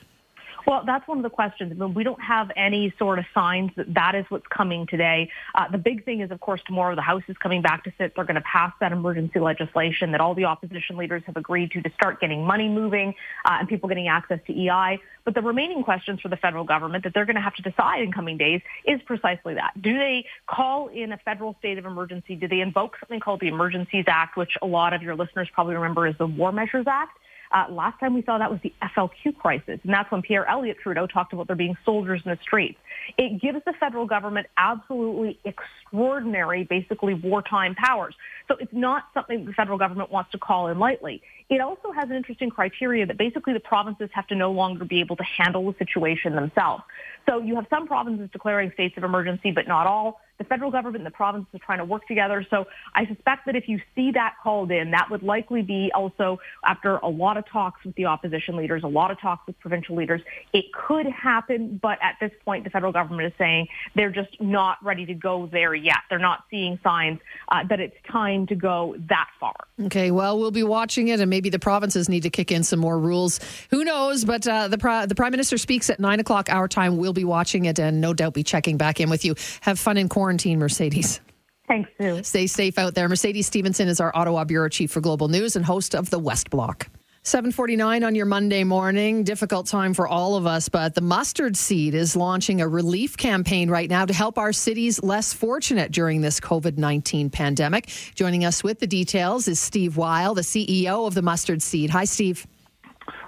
Well, 0.67 0.83
that's 0.85 1.07
one 1.07 1.19
of 1.19 1.23
the 1.23 1.31
questions. 1.31 1.71
I 1.71 1.75
mean, 1.77 1.95
we 1.95 2.03
don't 2.03 2.21
have 2.21 2.51
any 2.57 2.93
sort 2.99 3.21
of 3.21 3.25
signs 3.33 3.71
that 3.77 3.95
that 3.95 4.17
is 4.17 4.25
what's 4.31 4.49
coming 4.49 4.87
today. 4.89 5.31
Uh, 5.55 5.71
the 5.71 5.79
big 5.79 6.05
thing 6.05 6.23
is, 6.23 6.33
of 6.33 6.41
course, 6.41 6.61
tomorrow 6.67 6.97
the 6.97 7.03
House 7.03 7.23
is 7.29 7.37
coming 7.39 7.63
back 7.63 7.85
to 7.85 7.93
sit. 7.97 8.15
They're 8.17 8.25
going 8.25 8.35
to 8.35 8.41
pass 8.41 8.73
that 8.81 8.91
emergency 8.91 9.39
legislation 9.39 10.11
that 10.11 10.21
all 10.21 10.35
the 10.35 10.47
opposition 10.47 10.97
leaders 10.97 11.23
have 11.27 11.37
agreed 11.37 11.71
to 11.73 11.83
to 11.83 11.91
start 11.95 12.21
getting 12.21 12.45
money 12.45 12.69
moving 12.69 13.15
uh, 13.45 13.59
and 13.61 13.69
people 13.69 13.89
getting 13.89 14.09
access 14.09 14.41
to 14.49 14.53
EI. 14.53 14.99
But 15.25 15.35
the 15.35 15.43
remaining 15.43 15.85
questions 15.85 16.21
for 16.21 16.29
the 16.29 16.37
federal 16.37 16.65
government 16.65 17.05
that 17.05 17.15
they're 17.15 17.27
going 17.27 17.37
to 17.37 17.43
have 17.43 17.55
to 17.55 17.63
decide 17.63 18.03
in 18.03 18.11
coming 18.11 18.37
days 18.37 18.61
is 18.85 19.01
precisely 19.03 19.55
that. 19.55 19.81
Do 19.81 19.97
they 19.97 20.25
call 20.49 20.89
in 20.89 21.13
a 21.13 21.19
federal 21.19 21.55
state 21.61 21.79
of 21.79 21.87
emergency? 21.87 22.35
Do 22.35 22.49
they 22.49 22.61
invoke 22.61 22.97
something 22.99 23.21
called 23.21 23.39
the 23.39 23.49
Emergencies 23.49 24.07
Act, 24.09 24.37
which 24.37 24.57
a 24.61 24.67
lot 24.67 24.95
of 24.95 25.03
your 25.03 25.15
listeners 25.15 25.49
probably 25.53 25.75
remember 25.77 26.07
as 26.07 26.17
the 26.19 26.27
War 26.27 26.51
Measures 26.51 26.87
Act? 26.89 27.19
Uh, 27.53 27.67
last 27.71 27.99
time 28.01 28.15
we 28.15 28.23
saw 28.23 28.39
that 28.39 28.51
was 28.51 28.61
the 28.63 28.73
FLQ 28.83 29.37
crisis, 29.39 29.81
and 29.83 29.93
that's 29.93 30.11
when 30.11 30.23
Pierre 30.23 30.47
Elliott 30.47 30.79
Trudeau 30.83 31.07
talked 31.07 31.33
about 31.33 31.47
there 31.47 31.57
being 31.57 31.77
soldiers 31.85 32.23
in 32.25 32.31
the 32.31 32.39
streets. 32.43 32.79
It 33.19 33.41
gives 33.41 33.65
the 33.65 33.73
federal 33.79 34.07
government 34.07 34.47
absolutely 34.57 35.39
extraordinary, 35.45 36.65
basically 36.65 37.15
wartime 37.15 37.75
powers. 37.75 38.15
So 38.49 38.57
it's 38.61 38.73
not 38.73 39.05
something 39.15 39.45
the 39.45 39.53
federal 39.53 39.79
government 39.79 40.11
wants 40.11 40.31
to 40.33 40.39
call 40.39 40.69
in 40.69 40.79
lightly. 40.79 41.23
It 41.49 41.61
also 41.61 41.93
has 41.93 42.11
an 42.11 42.17
interesting 42.17 42.51
criteria 42.51 43.07
that 43.07 43.17
basically 43.17 43.53
the 43.53 43.61
provinces 43.61 44.11
have 44.13 44.27
to 44.29 44.35
no 44.35 44.51
longer 44.51 44.85
be 44.85 45.01
able 45.01 45.17
to 45.17 45.23
handle 45.23 45.71
the 45.71 45.79
situation 45.79 46.35
themselves. 46.35 46.83
So 47.29 47.41
you 47.41 47.55
have 47.57 47.67
some 47.71 47.87
provinces 47.87 48.29
declaring 48.33 48.73
states 48.73 48.97
of 48.97 49.05
emergency, 49.05 49.53
but 49.53 49.69
not 49.69 49.87
all 49.87 50.21
the 50.39 50.45
federal 50.45 50.71
government 50.71 50.99
and 50.99 51.07
the 51.07 51.17
provinces 51.17 51.49
are 51.55 51.65
trying 51.65 51.79
to 51.79 51.85
work 51.85 52.07
together. 52.07 52.47
So 52.51 52.67
I 52.95 53.07
suspect 53.07 53.47
that 53.47 53.57
if 53.57 53.69
you 53.69 53.81
see 53.95 54.13
that 54.13 54.35
called 54.43 54.71
in, 54.71 54.91
that 54.91 55.11
would 55.11 55.23
likely 55.23 55.63
be 55.63 55.91
also 55.95 56.41
after 56.65 56.97
a 56.97 57.09
lot 57.09 57.37
of 57.37 57.47
talks 57.47 57.85
with 57.85 57.95
the 57.95 58.07
opposition 58.07 58.57
leaders, 58.57 58.83
a 58.83 58.89
lot 58.89 59.11
of 59.11 59.21
talks 59.21 59.47
with 59.47 59.59
provincial 59.61 59.97
leaders. 59.97 60.21
It 60.53 60.67
could 60.73 61.07
happen, 61.07 61.79
but 61.83 61.99
at 62.03 62.17
this 62.21 62.33
point, 62.45 62.65
the 62.65 62.71
federal 62.71 62.93
government 62.93 63.33
is 63.33 63.33
saying 63.39 63.69
they're 63.95 64.11
just 64.11 64.41
not 64.41 64.79
ready 64.85 65.07
to 65.07 65.15
go 65.15 65.49
there 65.51 65.75
yet. 65.75 65.99
They're 66.11 66.19
not 66.19 66.45
seeing 66.51 66.79
signs 66.83 67.21
uh, 67.49 67.65
that 67.69 67.81
it's 67.81 67.97
time 68.11 68.47
to 68.49 68.55
go 68.55 68.97
that 69.09 69.29
far. 69.41 69.55
Okay, 69.85 70.11
well, 70.11 70.39
we'll 70.39 70.51
be 70.51 70.63
watching 70.63 71.09
it, 71.09 71.21
and 71.21 71.31
maybe 71.37 71.51
the 71.51 71.59
provinces 71.59 72.09
need 72.09 72.23
to 72.23 72.31
kick 72.31 72.51
in 72.53 72.63
some 72.63 72.79
more 72.79 72.99
rules. 72.99 73.41
Who 73.71 73.85
knows? 73.85 74.25
But 74.25 74.47
uh, 74.47 74.69
the, 74.69 74.79
the 75.09 75.15
prime 75.15 75.33
minister 75.33 75.59
speaks 75.59 75.91
at 75.91 75.99
nine 76.01 76.21
o'clock 76.21 76.49
our 76.51 76.69
time. 76.69 76.97
We'll 76.99 77.13
be 77.13 77.25
watching 77.25 77.65
it, 77.65 77.79
and 77.79 78.01
no 78.01 78.15
doubt 78.15 78.35
be 78.35 78.43
checking 78.43 78.77
back 78.77 79.01
in 79.01 79.11
with 79.11 79.25
you. 79.25 79.35
Have 79.63 79.79
fun 79.79 79.97
in 79.97 80.09
quarantine 80.09 80.37
quarantine, 80.37 80.59
Mercedes. 80.59 81.21
Thanks, 81.69 81.91
Sue. 82.01 82.23
Stay 82.23 82.47
safe 82.47 82.79
out 82.79 82.95
there. 82.95 83.09
Mercedes 83.09 83.47
Stephenson 83.47 83.89
is 83.89 84.01
our 84.01 84.13
Ottawa 84.15 84.45
Bureau 84.45 84.69
Chief 84.69 84.91
for 84.91 85.01
Global 85.01 85.29
News 85.29 85.57
and 85.57 85.65
host 85.65 85.95
of 85.95 86.11
the 86.11 86.19
West 86.19 86.51
Block. 86.51 86.89
749 87.27 88.05
on 88.05 88.15
your 88.15 88.25
Monday 88.25 88.63
morning. 88.63 89.25
Difficult 89.25 89.67
time 89.67 89.95
for 89.95 90.07
all 90.07 90.37
of 90.37 90.47
us, 90.47 90.69
but 90.69 90.95
the 90.95 91.01
Mustard 91.01 91.57
Seed 91.57 91.93
is 91.93 92.15
launching 92.15 92.61
a 92.61 92.69
relief 92.69 93.17
campaign 93.17 93.69
right 93.69 93.91
now 93.91 94.07
to 94.07 94.15
help 94.15 94.39
our 94.39 94.53
cities 94.53 95.03
less 95.03 95.33
fortunate 95.33 95.91
during 95.91 96.21
this 96.21 96.39
COVID 96.39 96.79
19 96.79 97.31
pandemic. 97.31 97.89
Joining 98.15 98.45
us 98.45 98.63
with 98.63 98.79
the 98.79 98.87
details 98.87 99.49
is 99.49 99.59
Steve 99.59 99.97
Wile, 99.97 100.35
the 100.35 100.43
CEO 100.43 101.09
of 101.09 101.15
the 101.15 101.23
Mustard 101.23 101.63
Seed. 101.63 101.91
Hi, 101.91 102.05
Steve. 102.05 102.47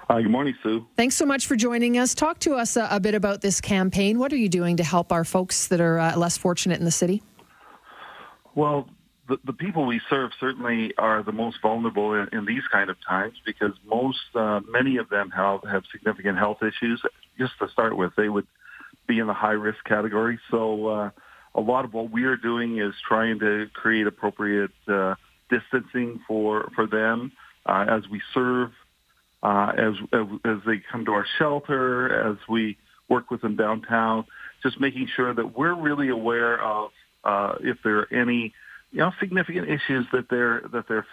Hi, 0.07 0.21
good 0.21 0.31
morning, 0.31 0.55
Sue. 0.63 0.87
Thanks 0.95 1.15
so 1.15 1.25
much 1.25 1.45
for 1.45 1.57
joining 1.57 1.97
us. 1.97 2.15
Talk 2.15 2.39
to 2.39 2.53
us 2.53 2.77
a, 2.77 2.87
a 2.89 3.01
bit 3.01 3.15
about 3.15 3.41
this 3.41 3.59
campaign. 3.59 4.17
What 4.17 4.31
are 4.31 4.37
you 4.37 4.47
doing 4.47 4.77
to 4.77 4.83
help 4.85 5.11
our 5.11 5.25
folks 5.25 5.67
that 5.67 5.81
are 5.81 5.99
uh, 5.99 6.15
less 6.15 6.37
fortunate 6.37 6.79
in 6.79 6.85
the 6.85 6.91
city? 6.91 7.21
Well, 8.55 8.87
the, 9.29 9.37
the 9.45 9.53
people 9.53 9.85
we 9.85 10.01
serve 10.09 10.31
certainly 10.39 10.93
are 10.97 11.23
the 11.23 11.31
most 11.31 11.57
vulnerable 11.61 12.15
in, 12.15 12.27
in 12.33 12.45
these 12.45 12.63
kind 12.71 12.89
of 12.89 12.97
times 13.07 13.35
because 13.45 13.71
most, 13.85 14.19
uh, 14.35 14.59
many 14.67 14.97
of 14.97 15.07
them 15.09 15.29
have, 15.29 15.61
have 15.63 15.83
significant 15.91 16.37
health 16.37 16.57
issues. 16.61 17.01
Just 17.37 17.53
to 17.59 17.69
start 17.69 17.95
with, 17.95 18.11
they 18.17 18.27
would 18.27 18.47
be 19.07 19.19
in 19.19 19.27
the 19.27 19.33
high 19.33 19.51
risk 19.51 19.77
category. 19.85 20.39
So 20.49 20.87
uh, 20.87 21.09
a 21.53 21.61
lot 21.61 21.85
of 21.85 21.93
what 21.93 22.11
we 22.11 22.23
are 22.23 22.35
doing 22.35 22.79
is 22.79 22.93
trying 23.07 23.39
to 23.39 23.67
create 23.73 24.07
appropriate 24.07 24.71
uh, 24.87 25.15
distancing 25.49 26.19
for, 26.27 26.71
for 26.75 26.87
them 26.87 27.31
uh, 27.65 27.85
as 27.87 28.03
we 28.09 28.21
serve 28.33 28.71
uh, 29.41 29.71
as, 29.77 29.93
as 30.43 30.57
they 30.65 30.81
come 30.91 31.05
to 31.05 31.11
our 31.11 31.25
shelter, 31.37 32.31
as 32.31 32.37
we 32.49 32.77
work 33.07 33.31
with 33.31 33.41
them 33.41 33.55
downtown, 33.55 34.25
just 34.63 34.79
making 34.81 35.07
sure 35.15 35.33
that 35.33 35.57
we're 35.57 35.73
really 35.73 36.09
aware 36.09 36.61
of 36.61 36.91
uh, 37.23 37.53
if 37.61 37.77
there 37.83 37.99
are 37.99 38.13
any 38.13 38.53
you 38.91 38.99
know 38.99 39.11
significant 39.19 39.69
issues 39.69 40.05
that 40.11 40.29
they're 40.29 40.61
that 40.71 40.87
they're 40.87 41.05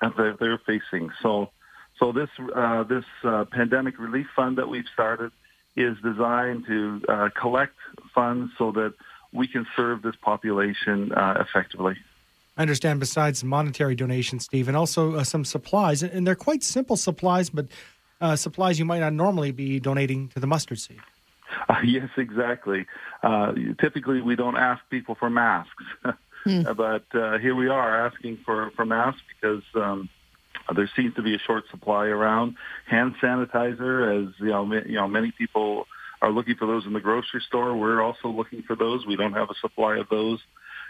that 0.00 0.36
they're 0.38 0.60
facing. 0.66 1.10
So 1.22 1.50
so 1.98 2.12
this 2.12 2.28
uh, 2.54 2.84
this 2.84 3.04
uh, 3.22 3.44
pandemic 3.50 3.98
relief 3.98 4.26
fund 4.34 4.58
that 4.58 4.68
we've 4.68 4.88
started 4.92 5.32
is 5.76 5.96
designed 6.02 6.66
to 6.66 7.00
uh, 7.08 7.28
collect 7.40 7.74
funds 8.14 8.52
so 8.58 8.72
that 8.72 8.94
we 9.32 9.48
can 9.48 9.66
serve 9.76 10.02
this 10.02 10.14
population 10.22 11.12
uh, 11.12 11.44
effectively. 11.46 11.96
I 12.56 12.62
understand 12.62 13.00
besides 13.00 13.42
monetary 13.42 13.96
donations, 13.96 14.44
Steve, 14.44 14.68
and 14.68 14.76
also 14.76 15.16
uh, 15.16 15.24
some 15.24 15.44
supplies, 15.44 16.04
and 16.04 16.24
they're 16.24 16.36
quite 16.36 16.62
simple 16.62 16.96
supplies, 16.96 17.50
but 17.50 17.66
uh, 18.20 18.36
supplies 18.36 18.78
you 18.78 18.84
might 18.84 19.00
not 19.00 19.12
normally 19.12 19.50
be 19.50 19.80
donating 19.80 20.28
to 20.28 20.40
the 20.40 20.46
mustard 20.46 20.78
seed. 20.78 21.00
Uh, 21.68 21.76
yes, 21.84 22.08
exactly. 22.16 22.86
Uh, 23.22 23.52
typically, 23.80 24.20
we 24.22 24.36
don't 24.36 24.56
ask 24.56 24.82
people 24.88 25.16
for 25.16 25.28
masks, 25.28 25.84
mm. 26.46 26.76
but 26.76 27.18
uh, 27.18 27.38
here 27.38 27.54
we 27.54 27.68
are 27.68 28.06
asking 28.06 28.38
for, 28.44 28.70
for 28.76 28.84
masks 28.84 29.20
because 29.28 29.62
um, 29.74 30.08
there 30.74 30.90
seems 30.96 31.14
to 31.14 31.22
be 31.22 31.34
a 31.34 31.38
short 31.38 31.64
supply 31.70 32.06
around. 32.06 32.56
Hand 32.88 33.14
sanitizer, 33.22 34.28
as 34.28 34.34
you 34.38 34.46
know, 34.46 34.72
you 34.86 34.96
know, 34.96 35.08
many 35.08 35.32
people 35.32 35.86
are 36.22 36.30
looking 36.30 36.56
for 36.56 36.66
those 36.66 36.86
in 36.86 36.92
the 36.92 37.00
grocery 37.00 37.42
store. 37.46 37.76
We're 37.76 38.02
also 38.02 38.28
looking 38.28 38.62
for 38.62 38.76
those. 38.76 39.06
We 39.06 39.16
don't 39.16 39.34
have 39.34 39.50
a 39.50 39.54
supply 39.60 39.98
of 39.98 40.08
those. 40.08 40.40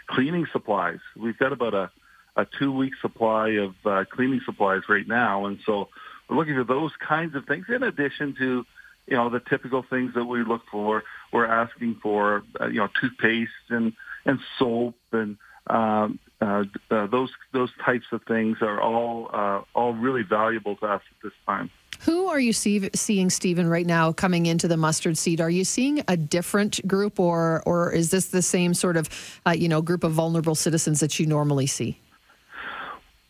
Cleaning 0.07 0.45
supplies. 0.51 0.99
We've 1.17 1.37
got 1.37 1.51
about 1.51 1.73
a, 1.73 1.91
a 2.35 2.45
two-week 2.59 2.93
supply 3.01 3.49
of 3.49 3.73
uh, 3.85 4.05
cleaning 4.11 4.41
supplies 4.45 4.81
right 4.87 5.07
now, 5.07 5.45
and 5.47 5.59
so 5.65 5.89
we're 6.29 6.37
looking 6.37 6.55
for 6.55 6.63
those 6.63 6.91
kinds 7.05 7.35
of 7.35 7.45
things 7.45 7.65
in 7.69 7.83
addition 7.83 8.35
to 8.39 8.65
you 9.07 9.15
know, 9.15 9.29
the 9.29 9.39
typical 9.39 9.85
things 9.89 10.13
that 10.15 10.25
we 10.25 10.43
look 10.43 10.61
for. 10.71 11.03
We're 11.31 11.45
asking 11.45 11.99
for, 12.01 12.43
uh, 12.59 12.67
you 12.67 12.79
know, 12.79 12.87
toothpaste 12.99 13.51
and, 13.69 13.93
and 14.25 14.39
soap 14.57 14.95
and 15.15 15.37
um, 15.67 16.19
uh, 16.41 16.63
uh, 16.91 17.07
those 17.07 17.31
those 17.53 17.71
types 17.83 18.05
of 18.11 18.21
things 18.23 18.57
are 18.61 18.79
all 18.81 19.29
uh, 19.33 19.61
all 19.73 19.93
really 19.93 20.23
valuable 20.23 20.75
to 20.77 20.85
us 20.85 21.01
at 21.09 21.23
this 21.23 21.33
time. 21.45 21.69
Who 22.01 22.27
are 22.27 22.39
you 22.39 22.51
see, 22.51 22.89
seeing, 22.93 23.29
Stephen, 23.29 23.67
right 23.67 23.85
now 23.85 24.11
coming 24.11 24.45
into 24.45 24.67
the 24.67 24.77
mustard 24.77 25.17
seed? 25.17 25.39
Are 25.39 25.49
you 25.49 25.63
seeing 25.63 26.03
a 26.07 26.17
different 26.17 26.85
group, 26.87 27.19
or 27.19 27.63
or 27.65 27.91
is 27.91 28.11
this 28.11 28.27
the 28.27 28.41
same 28.41 28.73
sort 28.73 28.97
of 28.97 29.09
uh, 29.47 29.51
you 29.51 29.67
know 29.67 29.81
group 29.81 30.03
of 30.03 30.11
vulnerable 30.11 30.55
citizens 30.55 30.99
that 30.99 31.19
you 31.19 31.25
normally 31.25 31.67
see? 31.67 31.99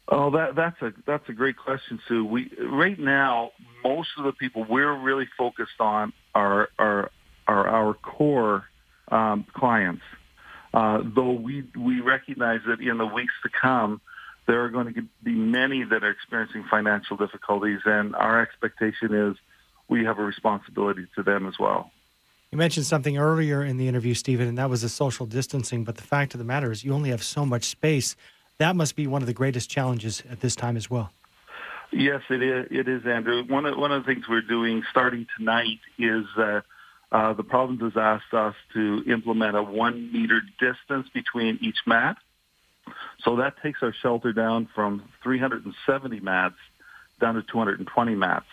Oh, 0.10 0.30
that 0.32 0.56
that's 0.56 0.82
a 0.82 0.94
that's 1.06 1.28
a 1.30 1.34
great 1.34 1.58
question, 1.58 2.00
Sue. 2.08 2.26
We 2.26 2.52
right 2.60 3.00
now 3.00 3.52
most 3.84 4.10
of 4.18 4.26
the 4.26 4.34
people 4.34 4.66
we're 4.68 4.98
really 4.98 5.28
focused 5.38 5.80
on 5.80 6.12
are 6.34 6.70
are 6.78 7.12
are 7.48 7.68
our 7.68 7.94
core 7.94 8.66
um, 9.12 9.46
clients. 9.54 10.04
Uh, 10.76 11.02
though 11.16 11.32
we 11.32 11.64
we 11.76 12.02
recognize 12.02 12.60
that 12.68 12.82
in 12.82 12.98
the 12.98 13.06
weeks 13.06 13.34
to 13.44 13.50
come, 13.50 14.02
there 14.46 14.64
are 14.66 14.70
going 14.70 14.94
to 14.94 15.02
be 15.24 15.34
many 15.34 15.84
that 15.86 16.04
are 16.04 16.12
experiencing 16.12 16.66
financial 16.70 17.16
difficulties, 17.16 17.80
and 17.86 18.14
our 18.16 18.42
expectation 18.42 19.14
is 19.14 19.38
we 19.88 20.04
have 20.04 20.20
a 20.20 20.24
responsibility 20.24 21.08
to 21.16 21.24
them 21.24 21.48
as 21.48 21.58
well. 21.58 21.92
You 22.52 22.58
mentioned 22.58 22.86
something 22.86 23.18
earlier 23.18 23.64
in 23.64 23.78
the 23.78 23.88
interview, 23.88 24.14
Stephen, 24.14 24.48
and 24.48 24.58
that 24.58 24.70
was 24.70 24.82
the 24.82 24.90
social 24.90 25.26
distancing. 25.26 25.84
But 25.84 25.96
the 25.96 26.04
fact 26.04 26.34
of 26.34 26.40
the 26.40 26.46
matter 26.46 26.72
is, 26.72 26.84
you 26.84 26.94
only 26.94 27.10
have 27.10 27.24
so 27.24 27.46
much 27.46 27.64
space 27.64 28.16
that 28.58 28.76
must 28.76 28.96
be 28.96 29.08
one 29.08 29.22
of 29.22 29.28
the 29.28 29.34
greatest 29.34 29.70
challenges 29.70 30.24
at 30.30 30.42
this 30.42 30.56
time 30.56 30.78
as 30.78 30.90
well. 30.90 31.12
Yes, 31.92 32.22
it 32.30 32.42
is. 32.42 32.68
It 32.72 32.88
is, 32.88 33.06
Andrew. 33.06 33.44
One 33.48 33.66
of 33.66 33.78
one 33.78 33.92
of 33.92 34.06
the 34.06 34.14
things 34.14 34.26
we're 34.28 34.42
doing 34.42 34.84
starting 34.92 35.28
tonight 35.38 35.80
is 35.98 36.26
uh, 36.38 36.62
uh, 37.16 37.32
the 37.32 37.44
province 37.44 37.80
has 37.82 37.96
asked 37.96 38.34
us 38.34 38.56
to 38.74 39.02
implement 39.08 39.56
a 39.56 39.64
one 39.64 40.12
meter 40.12 40.42
distance 40.60 41.08
between 41.14 41.58
each 41.62 41.78
mat. 41.88 42.18
So 43.24 43.38
that 43.38 43.54
takes 43.64 43.82
our 43.82 43.94
shelter 44.02 44.34
down 44.34 44.68
from 44.76 45.02
370 45.24 46.20
mats 46.20 46.56
down 47.22 47.36
to 47.36 47.42
220 47.42 48.16
mats. 48.16 48.46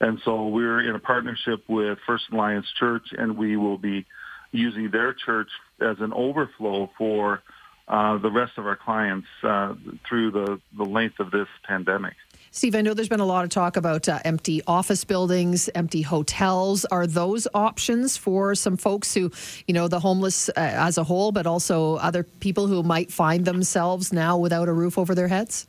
And 0.00 0.20
so 0.24 0.48
we're 0.48 0.80
in 0.80 0.96
a 0.96 0.98
partnership 0.98 1.62
with 1.68 1.98
First 2.04 2.24
Alliance 2.32 2.66
Church, 2.80 3.12
and 3.16 3.38
we 3.38 3.56
will 3.56 3.78
be 3.78 4.06
using 4.50 4.90
their 4.90 5.12
church 5.12 5.50
as 5.80 5.98
an 6.00 6.12
overflow 6.12 6.90
for 6.98 7.44
uh, 7.86 8.18
the 8.18 8.30
rest 8.30 8.58
of 8.58 8.66
our 8.66 8.76
clients 8.76 9.28
uh, 9.44 9.74
through 10.08 10.32
the, 10.32 10.60
the 10.76 10.84
length 10.84 11.20
of 11.20 11.30
this 11.30 11.48
pandemic. 11.62 12.14
Steve, 12.54 12.76
I 12.76 12.82
know 12.82 12.94
there's 12.94 13.08
been 13.08 13.18
a 13.18 13.26
lot 13.26 13.42
of 13.42 13.50
talk 13.50 13.76
about 13.76 14.08
uh, 14.08 14.20
empty 14.24 14.62
office 14.68 15.02
buildings, 15.02 15.68
empty 15.74 16.02
hotels. 16.02 16.84
Are 16.84 17.04
those 17.04 17.48
options 17.52 18.16
for 18.16 18.54
some 18.54 18.76
folks 18.76 19.12
who, 19.12 19.32
you 19.66 19.74
know, 19.74 19.88
the 19.88 19.98
homeless 19.98 20.48
uh, 20.50 20.52
as 20.56 20.96
a 20.96 21.02
whole, 21.02 21.32
but 21.32 21.48
also 21.48 21.96
other 21.96 22.22
people 22.22 22.68
who 22.68 22.84
might 22.84 23.10
find 23.10 23.44
themselves 23.44 24.12
now 24.12 24.38
without 24.38 24.68
a 24.68 24.72
roof 24.72 24.98
over 24.98 25.16
their 25.16 25.26
heads? 25.26 25.66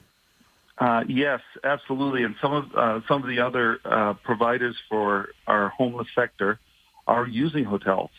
Uh, 0.78 1.04
yes, 1.08 1.42
absolutely. 1.64 2.22
And 2.22 2.36
some 2.40 2.54
of 2.54 2.76
uh, 2.76 3.02
some 3.08 3.24
of 3.24 3.30
the 3.30 3.40
other 3.40 3.80
uh, 3.84 4.14
providers 4.24 4.76
for 4.88 5.30
our 5.48 5.70
homeless 5.70 6.08
sector 6.14 6.60
are 7.08 7.26
using 7.26 7.64
hotels 7.64 8.12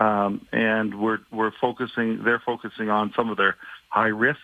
um, 0.00 0.46
and 0.52 1.00
we're 1.00 1.18
we're 1.30 1.52
focusing. 1.60 2.22
They're 2.24 2.42
focusing 2.44 2.90
on 2.90 3.12
some 3.14 3.30
of 3.30 3.36
their 3.36 3.56
high 3.88 4.08
risk 4.08 4.40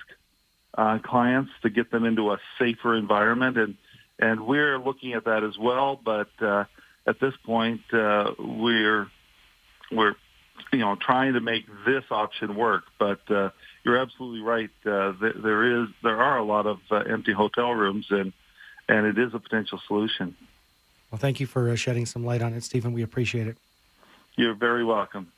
uh, 0.76 0.98
clients 0.98 1.50
to 1.62 1.70
get 1.70 1.90
them 1.90 2.04
into 2.04 2.30
a 2.30 2.38
safer 2.58 2.94
environment, 2.94 3.58
and 3.58 3.76
and 4.18 4.46
we're 4.46 4.78
looking 4.78 5.14
at 5.14 5.24
that 5.24 5.42
as 5.42 5.58
well. 5.58 6.00
But 6.02 6.30
uh, 6.40 6.64
at 7.06 7.20
this 7.20 7.34
point, 7.44 7.80
uh, 7.92 8.32
we're 8.38 9.08
we're 9.90 10.14
you 10.72 10.78
know 10.78 10.96
trying 10.96 11.34
to 11.34 11.40
make 11.40 11.66
this 11.86 12.04
option 12.10 12.54
work. 12.54 12.84
But 12.98 13.30
uh, 13.30 13.50
you're 13.84 13.98
absolutely 13.98 14.40
right. 14.40 14.70
Uh, 14.84 15.12
th- 15.18 15.36
there 15.42 15.82
is 15.82 15.88
there 16.02 16.20
are 16.22 16.38
a 16.38 16.44
lot 16.44 16.66
of 16.66 16.78
uh, 16.90 16.96
empty 16.96 17.32
hotel 17.32 17.72
rooms, 17.72 18.06
and 18.10 18.32
and 18.88 19.06
it 19.06 19.18
is 19.18 19.34
a 19.34 19.38
potential 19.38 19.80
solution. 19.86 20.36
Well, 21.10 21.18
thank 21.18 21.40
you 21.40 21.46
for 21.46 21.68
uh, 21.68 21.74
shedding 21.74 22.06
some 22.06 22.24
light 22.24 22.42
on 22.42 22.54
it, 22.54 22.62
Stephen. 22.62 22.92
We 22.92 23.02
appreciate 23.02 23.48
it. 23.48 23.56
You're 24.36 24.54
very 24.54 24.84
welcome. 24.84 25.32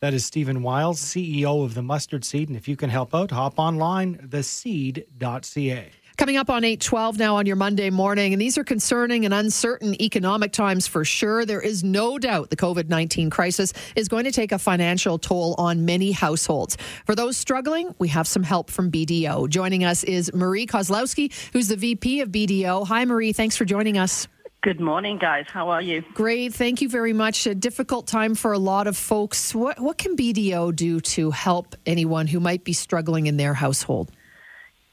That 0.00 0.14
is 0.14 0.24
Stephen 0.24 0.62
Wiles, 0.62 0.98
CEO 0.98 1.62
of 1.62 1.74
the 1.74 1.82
Mustard 1.82 2.24
Seed. 2.24 2.48
And 2.48 2.56
if 2.56 2.66
you 2.66 2.74
can 2.74 2.88
help 2.88 3.14
out, 3.14 3.30
hop 3.30 3.58
online, 3.58 4.16
theseed.ca. 4.16 5.90
Coming 6.16 6.36
up 6.38 6.48
on 6.48 6.64
812 6.64 7.18
now 7.18 7.36
on 7.36 7.44
your 7.44 7.56
Monday 7.56 7.90
morning, 7.90 8.32
and 8.32 8.40
these 8.40 8.56
are 8.56 8.64
concerning 8.64 9.26
and 9.26 9.34
uncertain 9.34 10.00
economic 10.00 10.52
times 10.52 10.86
for 10.86 11.04
sure. 11.04 11.44
There 11.44 11.60
is 11.60 11.84
no 11.84 12.18
doubt 12.18 12.48
the 12.48 12.56
COVID 12.56 12.88
19 12.88 13.28
crisis 13.28 13.74
is 13.94 14.08
going 14.08 14.24
to 14.24 14.30
take 14.30 14.52
a 14.52 14.58
financial 14.58 15.18
toll 15.18 15.54
on 15.58 15.84
many 15.84 16.12
households. 16.12 16.78
For 17.04 17.14
those 17.14 17.36
struggling, 17.36 17.94
we 17.98 18.08
have 18.08 18.26
some 18.26 18.42
help 18.42 18.70
from 18.70 18.90
BDO. 18.90 19.50
Joining 19.50 19.84
us 19.84 20.02
is 20.04 20.32
Marie 20.32 20.66
Kozlowski, 20.66 21.30
who's 21.52 21.68
the 21.68 21.76
VP 21.76 22.22
of 22.22 22.30
BDO. 22.30 22.86
Hi, 22.86 23.04
Marie. 23.04 23.34
Thanks 23.34 23.56
for 23.56 23.66
joining 23.66 23.98
us. 23.98 24.28
Good 24.62 24.78
morning, 24.78 25.16
guys. 25.16 25.46
How 25.48 25.70
are 25.70 25.80
you? 25.80 26.02
Great. 26.12 26.52
Thank 26.52 26.82
you 26.82 26.88
very 26.90 27.14
much. 27.14 27.46
A 27.46 27.54
difficult 27.54 28.06
time 28.06 28.34
for 28.34 28.52
a 28.52 28.58
lot 28.58 28.86
of 28.86 28.94
folks. 28.94 29.54
What, 29.54 29.80
what 29.80 29.96
can 29.96 30.16
BDO 30.16 30.76
do 30.76 31.00
to 31.00 31.30
help 31.30 31.74
anyone 31.86 32.26
who 32.26 32.40
might 32.40 32.62
be 32.62 32.74
struggling 32.74 33.26
in 33.26 33.38
their 33.38 33.54
household? 33.54 34.10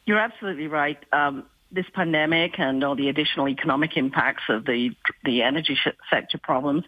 You're 0.05 0.19
absolutely 0.19 0.67
right. 0.67 0.97
Um, 1.11 1.43
this 1.69 1.85
pandemic 1.93 2.57
and 2.59 2.81
all 2.81 2.95
the 2.95 3.09
additional 3.09 3.49
economic 3.49 3.97
impacts 3.97 4.43
of 4.47 4.63
the 4.63 4.91
the 5.25 5.41
energy 5.41 5.77
sector 6.09 6.37
problems 6.37 6.85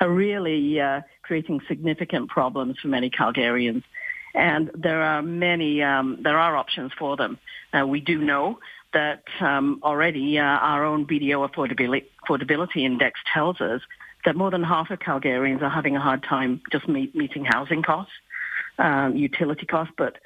are 0.00 0.10
really 0.10 0.80
uh, 0.80 1.02
creating 1.20 1.60
significant 1.68 2.30
problems 2.30 2.78
for 2.80 2.88
many 2.88 3.10
Calgarians. 3.10 3.82
And 4.34 4.70
there 4.74 5.02
are 5.02 5.20
many, 5.20 5.82
um, 5.82 6.18
there 6.22 6.38
are 6.38 6.56
options 6.56 6.92
for 6.98 7.16
them. 7.16 7.38
Uh, 7.72 7.86
we 7.86 8.00
do 8.00 8.18
know 8.18 8.58
that 8.92 9.24
um, 9.40 9.80
already 9.82 10.38
uh, 10.38 10.42
our 10.42 10.84
own 10.84 11.06
BDO 11.06 11.48
affordability, 11.48 12.04
affordability 12.26 12.78
index 12.78 13.20
tells 13.32 13.60
us 13.60 13.80
that 14.24 14.36
more 14.36 14.50
than 14.50 14.62
half 14.62 14.90
of 14.90 14.98
Calgarians 14.98 15.62
are 15.62 15.70
having 15.70 15.96
a 15.96 16.00
hard 16.00 16.22
time 16.22 16.60
just 16.70 16.88
meet, 16.88 17.14
meeting 17.14 17.44
housing 17.44 17.82
costs, 17.82 18.12
um, 18.78 19.16
utility 19.16 19.66
costs, 19.66 19.92
but 19.96 20.18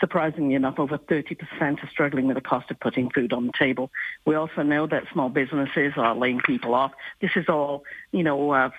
surprisingly 0.00 0.54
enough, 0.54 0.78
over 0.78 0.98
30% 0.98 1.38
are 1.60 1.90
struggling 1.90 2.26
with 2.26 2.36
the 2.36 2.40
cost 2.40 2.70
of 2.70 2.78
putting 2.80 3.10
food 3.10 3.32
on 3.32 3.46
the 3.46 3.52
table. 3.58 3.90
We 4.24 4.34
also 4.34 4.62
know 4.62 4.86
that 4.86 5.04
small 5.12 5.28
businesses 5.28 5.94
are 5.96 6.14
laying 6.14 6.40
people 6.40 6.74
off. 6.74 6.92
This 7.20 7.32
is 7.36 7.48
all, 7.48 7.84
you 8.12 8.22
know, 8.22 8.50
uh, 8.52 8.70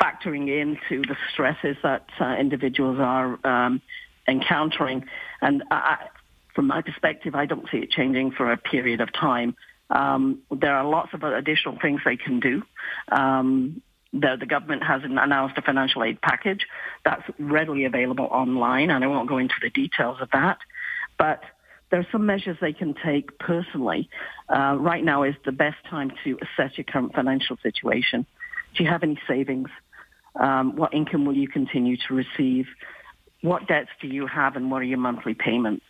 factoring 0.00 0.48
into 0.48 1.02
the 1.06 1.16
stresses 1.32 1.76
that 1.82 2.06
uh, 2.20 2.36
individuals 2.38 2.98
are 2.98 3.38
um, 3.46 3.80
encountering. 4.26 5.04
And 5.40 5.62
I, 5.70 6.06
from 6.54 6.66
my 6.66 6.82
perspective, 6.82 7.34
I 7.34 7.46
don't 7.46 7.66
see 7.70 7.78
it 7.78 7.90
changing 7.90 8.32
for 8.32 8.52
a 8.52 8.56
period 8.56 9.00
of 9.00 9.12
time. 9.12 9.56
Um, 9.90 10.40
there 10.50 10.74
are 10.74 10.84
lots 10.88 11.12
of 11.12 11.22
additional 11.22 11.78
things 11.80 12.00
they 12.04 12.16
can 12.16 12.40
do. 12.40 12.62
Um, 13.10 13.82
the, 14.12 14.36
the, 14.38 14.46
government 14.46 14.82
has 14.84 15.02
announced 15.04 15.56
a 15.56 15.62
financial 15.62 16.04
aid 16.04 16.20
package 16.20 16.66
that's 17.04 17.22
readily 17.38 17.84
available 17.84 18.26
online, 18.26 18.90
and 18.90 19.02
I 19.02 19.06
won't 19.06 19.28
go 19.28 19.38
into 19.38 19.54
the 19.62 19.70
details 19.70 20.18
of 20.20 20.30
that. 20.32 20.58
But 21.18 21.42
there 21.90 22.00
are 22.00 22.06
some 22.10 22.26
measures 22.26 22.56
they 22.60 22.72
can 22.72 22.94
take 23.04 23.38
personally. 23.38 24.08
Uh, 24.48 24.76
right 24.78 25.04
now 25.04 25.22
is 25.22 25.34
the 25.44 25.52
best 25.52 25.76
time 25.88 26.10
to 26.24 26.38
assess 26.42 26.76
your 26.76 26.84
current 26.84 27.14
financial 27.14 27.56
situation. 27.62 28.26
Do 28.74 28.84
you 28.84 28.90
have 28.90 29.02
any 29.02 29.18
savings? 29.28 29.68
Um, 30.34 30.76
what 30.76 30.94
income 30.94 31.26
will 31.26 31.36
you 31.36 31.48
continue 31.48 31.96
to 32.08 32.14
receive? 32.14 32.66
What 33.42 33.66
debts 33.66 33.90
do 34.00 34.08
you 34.08 34.26
have, 34.26 34.56
and 34.56 34.70
what 34.70 34.80
are 34.80 34.86
your 34.86 34.98
monthly 34.98 35.34
payments? 35.34 35.84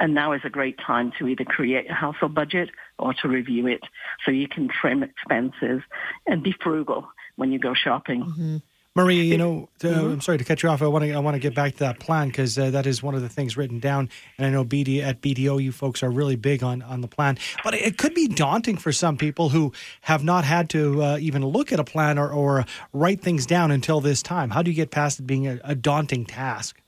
And 0.00 0.14
now 0.14 0.32
is 0.32 0.42
a 0.44 0.50
great 0.50 0.78
time 0.78 1.12
to 1.18 1.26
either 1.26 1.44
create 1.44 1.90
a 1.90 1.94
household 1.94 2.34
budget 2.34 2.70
or 2.98 3.14
to 3.14 3.28
review 3.28 3.66
it 3.66 3.80
so 4.24 4.30
you 4.30 4.48
can 4.48 4.68
trim 4.68 5.02
expenses 5.02 5.82
and 6.26 6.42
be 6.42 6.54
frugal 6.62 7.08
when 7.36 7.52
you 7.52 7.58
go 7.58 7.74
shopping. 7.74 8.22
Mm-hmm. 8.24 8.56
Maria, 8.98 9.22
you 9.22 9.38
know, 9.38 9.68
uh, 9.84 9.86
mm-hmm. 9.86 10.10
I'm 10.12 10.20
sorry 10.20 10.38
to 10.38 10.44
cut 10.44 10.60
you 10.60 10.68
off. 10.68 10.82
I 10.82 10.88
want 10.88 11.04
to 11.04 11.12
I 11.12 11.20
want 11.20 11.36
to 11.36 11.38
get 11.38 11.54
back 11.54 11.74
to 11.74 11.78
that 11.80 12.00
plan 12.00 12.28
because 12.28 12.58
uh, 12.58 12.70
that 12.70 12.84
is 12.84 13.00
one 13.00 13.14
of 13.14 13.22
the 13.22 13.28
things 13.28 13.56
written 13.56 13.78
down. 13.78 14.08
And 14.36 14.46
I 14.46 14.50
know 14.50 14.64
BD 14.64 15.00
at 15.02 15.20
BDO, 15.20 15.62
you 15.62 15.70
folks 15.70 16.02
are 16.02 16.10
really 16.10 16.34
big 16.34 16.64
on 16.64 16.82
on 16.82 17.00
the 17.00 17.06
plan, 17.06 17.38
but 17.62 17.74
it 17.74 17.96
could 17.96 18.12
be 18.12 18.26
daunting 18.26 18.76
for 18.76 18.90
some 18.90 19.16
people 19.16 19.50
who 19.50 19.72
have 20.00 20.24
not 20.24 20.44
had 20.44 20.68
to 20.70 21.00
uh, 21.00 21.18
even 21.20 21.46
look 21.46 21.70
at 21.70 21.78
a 21.78 21.84
plan 21.84 22.18
or, 22.18 22.28
or 22.28 22.64
write 22.92 23.20
things 23.20 23.46
down 23.46 23.70
until 23.70 24.00
this 24.00 24.20
time. 24.20 24.50
How 24.50 24.62
do 24.62 24.70
you 24.70 24.76
get 24.76 24.90
past 24.90 25.20
it 25.20 25.26
being 25.28 25.46
a, 25.46 25.60
a 25.62 25.74
daunting 25.76 26.26
task? 26.26 26.80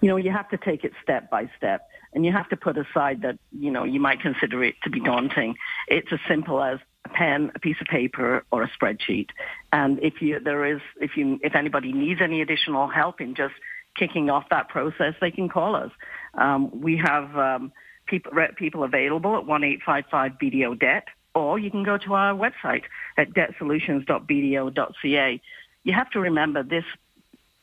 You 0.00 0.10
know, 0.10 0.16
you 0.16 0.30
have 0.30 0.48
to 0.50 0.58
take 0.58 0.84
it 0.84 0.92
step 1.02 1.28
by 1.28 1.50
step 1.56 1.88
and 2.12 2.24
you 2.24 2.32
have 2.32 2.48
to 2.50 2.56
put 2.56 2.76
aside 2.76 3.22
that 3.22 3.38
you 3.58 3.70
know 3.70 3.84
you 3.84 4.00
might 4.00 4.20
consider 4.20 4.62
it 4.64 4.74
to 4.84 4.90
be 4.90 5.00
daunting. 5.00 5.56
It's 5.88 6.12
as 6.12 6.20
simple 6.28 6.62
as 6.62 6.78
a 7.04 7.08
pen, 7.08 7.50
a 7.54 7.58
piece 7.58 7.80
of 7.80 7.86
paper, 7.86 8.44
or 8.50 8.62
a 8.62 8.70
spreadsheet. 8.70 9.28
And 9.72 9.98
if 10.02 10.20
you 10.20 10.40
there 10.40 10.66
is 10.66 10.80
if 11.00 11.16
you 11.16 11.40
if 11.42 11.54
anybody 11.54 11.92
needs 11.92 12.20
any 12.22 12.42
additional 12.42 12.88
help 12.88 13.20
in 13.20 13.34
just 13.34 13.54
kicking 13.96 14.30
off 14.30 14.44
that 14.50 14.68
process, 14.68 15.14
they 15.20 15.30
can 15.30 15.48
call 15.48 15.76
us. 15.76 15.90
Um, 16.34 16.80
we 16.80 16.96
have 16.98 17.36
um, 17.36 17.72
people 18.06 18.32
people 18.56 18.84
available 18.84 19.36
at 19.36 19.46
one 19.46 19.64
eight 19.64 19.80
five 19.84 20.04
five 20.10 20.32
BDO 20.42 20.78
debt, 20.78 21.08
or 21.34 21.58
you 21.58 21.70
can 21.70 21.82
go 21.82 21.98
to 21.98 22.14
our 22.14 22.32
website 22.34 22.84
at 23.16 23.34
debtsolutions.bdo.ca. 23.34 25.40
You 25.84 25.92
have 25.92 26.10
to 26.10 26.20
remember 26.20 26.62
this. 26.62 26.84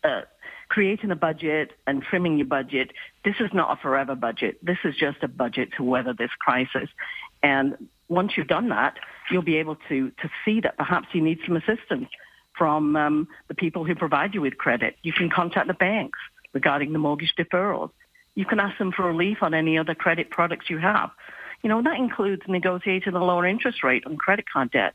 Uh, 0.03 0.21
creating 0.69 1.11
a 1.11 1.15
budget 1.15 1.71
and 1.87 2.01
trimming 2.01 2.37
your 2.37 2.47
budget, 2.47 2.91
this 3.25 3.35
is 3.39 3.49
not 3.53 3.77
a 3.77 3.81
forever 3.81 4.15
budget. 4.15 4.63
This 4.63 4.77
is 4.83 4.95
just 4.95 5.17
a 5.23 5.27
budget 5.27 5.69
to 5.77 5.83
weather 5.83 6.13
this 6.13 6.29
crisis. 6.39 6.89
And 7.43 7.89
once 8.07 8.33
you've 8.37 8.47
done 8.47 8.69
that, 8.69 8.97
you'll 9.31 9.41
be 9.41 9.57
able 9.57 9.77
to, 9.89 10.09
to 10.09 10.29
see 10.45 10.61
that 10.61 10.77
perhaps 10.77 11.07
you 11.13 11.21
need 11.21 11.39
some 11.45 11.57
assistance 11.57 12.09
from 12.57 12.95
um, 12.95 13.27
the 13.47 13.55
people 13.55 13.85
who 13.85 13.95
provide 13.95 14.33
you 14.33 14.41
with 14.41 14.57
credit. 14.57 14.95
You 15.01 15.13
can 15.13 15.29
contact 15.29 15.67
the 15.67 15.73
banks 15.73 16.19
regarding 16.53 16.93
the 16.93 16.99
mortgage 16.99 17.33
deferrals. 17.37 17.91
You 18.35 18.45
can 18.45 18.59
ask 18.59 18.77
them 18.77 18.91
for 18.91 19.05
relief 19.05 19.37
on 19.41 19.53
any 19.53 19.77
other 19.77 19.95
credit 19.95 20.29
products 20.29 20.69
you 20.69 20.77
have. 20.77 21.09
You 21.63 21.69
know, 21.69 21.81
that 21.81 21.97
includes 21.97 22.43
negotiating 22.47 23.13
a 23.13 23.23
lower 23.23 23.45
interest 23.45 23.83
rate 23.83 24.03
on 24.05 24.17
credit 24.17 24.45
card 24.51 24.71
debt 24.71 24.93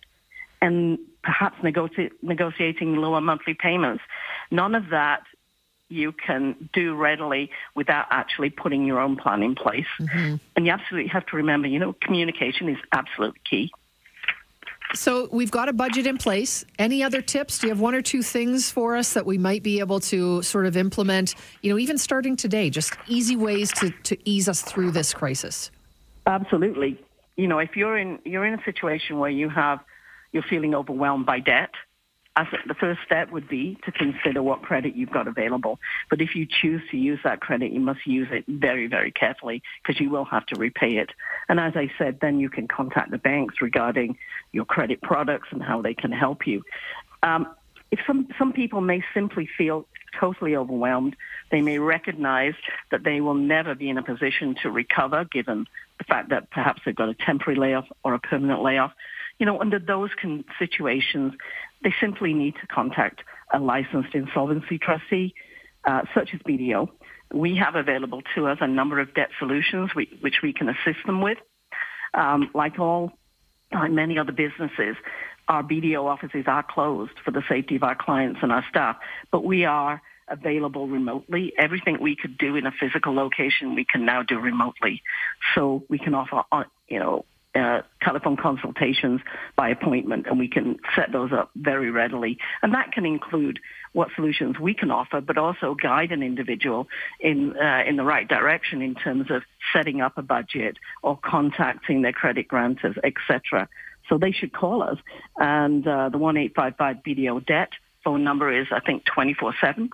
and 0.62 0.98
perhaps 1.22 1.56
negotiate, 1.62 2.12
negotiating 2.22 2.96
lower 2.96 3.20
monthly 3.20 3.54
payments. 3.54 4.02
None 4.50 4.74
of 4.74 4.90
that 4.90 5.22
you 5.94 6.12
can 6.12 6.68
do 6.72 6.94
readily 6.94 7.50
without 7.74 8.06
actually 8.10 8.50
putting 8.50 8.84
your 8.84 9.00
own 9.00 9.16
plan 9.16 9.42
in 9.42 9.54
place. 9.54 9.86
Mm-hmm. 10.00 10.36
And 10.56 10.66
you 10.66 10.72
absolutely 10.72 11.08
have 11.10 11.24
to 11.26 11.36
remember, 11.36 11.68
you 11.68 11.78
know, 11.78 11.94
communication 12.00 12.68
is 12.68 12.78
absolutely 12.92 13.40
key. 13.48 13.72
So 14.94 15.28
we've 15.32 15.50
got 15.50 15.68
a 15.68 15.72
budget 15.72 16.06
in 16.06 16.18
place. 16.18 16.64
Any 16.78 17.02
other 17.02 17.20
tips? 17.20 17.58
Do 17.58 17.66
you 17.66 17.72
have 17.72 17.80
one 17.80 17.94
or 17.94 18.02
two 18.02 18.22
things 18.22 18.70
for 18.70 18.96
us 18.96 19.14
that 19.14 19.26
we 19.26 19.38
might 19.38 19.62
be 19.62 19.80
able 19.80 19.98
to 20.00 20.42
sort 20.42 20.66
of 20.66 20.76
implement, 20.76 21.34
you 21.62 21.72
know, 21.72 21.78
even 21.78 21.98
starting 21.98 22.36
today, 22.36 22.70
just 22.70 22.94
easy 23.08 23.34
ways 23.34 23.72
to, 23.72 23.90
to 23.90 24.16
ease 24.28 24.48
us 24.48 24.62
through 24.62 24.92
this 24.92 25.12
crisis? 25.12 25.70
Absolutely. 26.26 27.00
You 27.36 27.48
know, 27.48 27.58
if 27.58 27.76
you're 27.76 27.98
in 27.98 28.20
you're 28.24 28.46
in 28.46 28.54
a 28.54 28.62
situation 28.64 29.18
where 29.18 29.30
you 29.30 29.48
have 29.48 29.80
you're 30.32 30.44
feeling 30.44 30.74
overwhelmed 30.74 31.26
by 31.26 31.40
debt, 31.40 31.70
I 32.36 32.44
think 32.44 32.66
the 32.66 32.74
first 32.74 33.00
step 33.06 33.30
would 33.30 33.48
be 33.48 33.78
to 33.84 33.92
consider 33.92 34.42
what 34.42 34.62
credit 34.62 34.96
you've 34.96 35.12
got 35.12 35.28
available. 35.28 35.78
But 36.10 36.20
if 36.20 36.34
you 36.34 36.46
choose 36.46 36.82
to 36.90 36.96
use 36.96 37.20
that 37.22 37.40
credit, 37.40 37.70
you 37.70 37.78
must 37.78 38.04
use 38.06 38.26
it 38.32 38.44
very, 38.48 38.88
very 38.88 39.12
carefully 39.12 39.62
because 39.82 40.00
you 40.00 40.10
will 40.10 40.24
have 40.24 40.44
to 40.46 40.58
repay 40.58 40.96
it. 40.96 41.10
And 41.48 41.60
as 41.60 41.74
I 41.76 41.92
said, 41.96 42.18
then 42.20 42.40
you 42.40 42.50
can 42.50 42.66
contact 42.66 43.12
the 43.12 43.18
banks 43.18 43.60
regarding 43.60 44.18
your 44.50 44.64
credit 44.64 45.00
products 45.00 45.48
and 45.52 45.62
how 45.62 45.80
they 45.80 45.94
can 45.94 46.10
help 46.10 46.44
you. 46.46 46.64
Um, 47.22 47.46
if 47.92 48.00
some, 48.04 48.26
some 48.36 48.52
people 48.52 48.80
may 48.80 49.04
simply 49.14 49.48
feel 49.56 49.86
totally 50.18 50.56
overwhelmed, 50.56 51.14
they 51.52 51.60
may 51.60 51.78
recognize 51.78 52.54
that 52.90 53.04
they 53.04 53.20
will 53.20 53.34
never 53.34 53.76
be 53.76 53.88
in 53.88 53.98
a 53.98 54.02
position 54.02 54.56
to 54.62 54.70
recover 54.70 55.24
given 55.24 55.66
the 55.98 56.04
fact 56.04 56.30
that 56.30 56.50
perhaps 56.50 56.82
they've 56.84 56.96
got 56.96 57.08
a 57.08 57.14
temporary 57.14 57.58
layoff 57.58 57.86
or 58.02 58.14
a 58.14 58.18
permanent 58.18 58.62
layoff. 58.62 58.92
You 59.38 59.46
know, 59.46 59.60
under 59.60 59.78
those 59.78 60.10
con- 60.20 60.44
situations, 60.58 61.34
they 61.84 61.94
simply 62.00 62.32
need 62.32 62.54
to 62.60 62.66
contact 62.66 63.20
a 63.52 63.60
licensed 63.60 64.14
insolvency 64.14 64.78
trustee, 64.78 65.34
uh, 65.84 66.02
such 66.14 66.30
as 66.34 66.40
BDO. 66.40 66.88
We 67.32 67.56
have 67.56 67.76
available 67.76 68.22
to 68.34 68.48
us 68.48 68.58
a 68.60 68.66
number 68.66 68.98
of 68.98 69.14
debt 69.14 69.28
solutions 69.38 69.94
we, 69.94 70.08
which 70.20 70.36
we 70.42 70.52
can 70.52 70.68
assist 70.68 71.06
them 71.06 71.20
with. 71.20 71.38
Um, 72.14 72.50
like 72.54 72.78
all, 72.78 73.12
like 73.72 73.92
many 73.92 74.18
other 74.18 74.32
businesses, 74.32 74.96
our 75.46 75.62
BDO 75.62 76.04
offices 76.04 76.44
are 76.46 76.62
closed 76.62 77.12
for 77.24 77.30
the 77.30 77.42
safety 77.48 77.76
of 77.76 77.82
our 77.82 77.94
clients 77.94 78.40
and 78.42 78.50
our 78.50 78.64
staff, 78.70 78.96
but 79.30 79.44
we 79.44 79.64
are 79.64 80.00
available 80.28 80.88
remotely. 80.88 81.52
Everything 81.58 81.98
we 82.00 82.16
could 82.16 82.38
do 82.38 82.56
in 82.56 82.66
a 82.66 82.72
physical 82.72 83.14
location, 83.14 83.74
we 83.74 83.84
can 83.84 84.06
now 84.06 84.22
do 84.22 84.38
remotely. 84.38 85.02
So 85.54 85.84
we 85.88 85.98
can 85.98 86.14
offer, 86.14 86.44
uh, 86.50 86.64
you 86.88 86.98
know, 86.98 87.26
uh, 87.54 87.82
telephone 88.02 88.36
consultations 88.36 89.20
by 89.56 89.68
appointment, 89.68 90.26
and 90.26 90.38
we 90.38 90.48
can 90.48 90.78
set 90.96 91.12
those 91.12 91.32
up 91.32 91.50
very 91.54 91.90
readily. 91.90 92.38
And 92.62 92.74
that 92.74 92.92
can 92.92 93.06
include 93.06 93.60
what 93.92 94.08
solutions 94.16 94.58
we 94.58 94.74
can 94.74 94.90
offer, 94.90 95.20
but 95.20 95.38
also 95.38 95.74
guide 95.80 96.10
an 96.10 96.22
individual 96.22 96.88
in 97.20 97.56
uh, 97.56 97.82
in 97.86 97.96
the 97.96 98.04
right 98.04 98.26
direction 98.26 98.82
in 98.82 98.94
terms 98.94 99.30
of 99.30 99.42
setting 99.72 100.00
up 100.00 100.18
a 100.18 100.22
budget 100.22 100.78
or 101.02 101.16
contacting 101.16 102.02
their 102.02 102.12
credit 102.12 102.48
grantors, 102.48 102.98
etc. 103.04 103.68
So 104.08 104.18
they 104.18 104.32
should 104.32 104.52
call 104.52 104.82
us, 104.82 104.98
and 105.36 105.86
uh, 105.86 106.08
the 106.08 106.18
one 106.18 106.36
eight 106.36 106.54
five 106.54 106.76
five 106.76 106.96
BDO 107.06 107.46
debt 107.46 107.70
phone 108.02 108.24
number 108.24 108.52
is 108.52 108.66
I 108.70 108.80
think 108.80 109.04
twenty 109.04 109.34
four 109.34 109.54
seven 109.60 109.90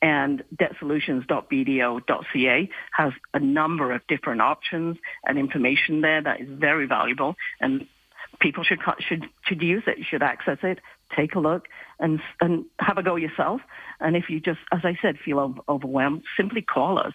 and 0.00 0.42
debtsolutions.bdo.ca 0.56 2.70
has 2.92 3.12
a 3.34 3.40
number 3.40 3.92
of 3.92 4.00
different 4.06 4.40
options 4.40 4.96
and 5.24 5.38
information 5.38 6.00
there 6.00 6.22
that 6.22 6.40
is 6.40 6.48
very 6.48 6.86
valuable 6.86 7.36
and 7.60 7.86
people 8.40 8.62
should 8.62 8.78
should 9.00 9.26
should 9.42 9.60
use 9.62 9.82
it 9.86 9.98
should 10.08 10.22
access 10.22 10.58
it 10.62 10.78
take 11.16 11.34
a 11.34 11.40
look 11.40 11.66
and 11.98 12.20
and 12.40 12.64
have 12.78 12.98
a 12.98 13.02
go 13.02 13.16
yourself 13.16 13.60
and 14.00 14.16
if 14.16 14.30
you 14.30 14.40
just 14.40 14.60
as 14.72 14.80
i 14.84 14.96
said 15.02 15.18
feel 15.18 15.54
overwhelmed 15.68 16.22
simply 16.36 16.62
call 16.62 16.98
us 16.98 17.12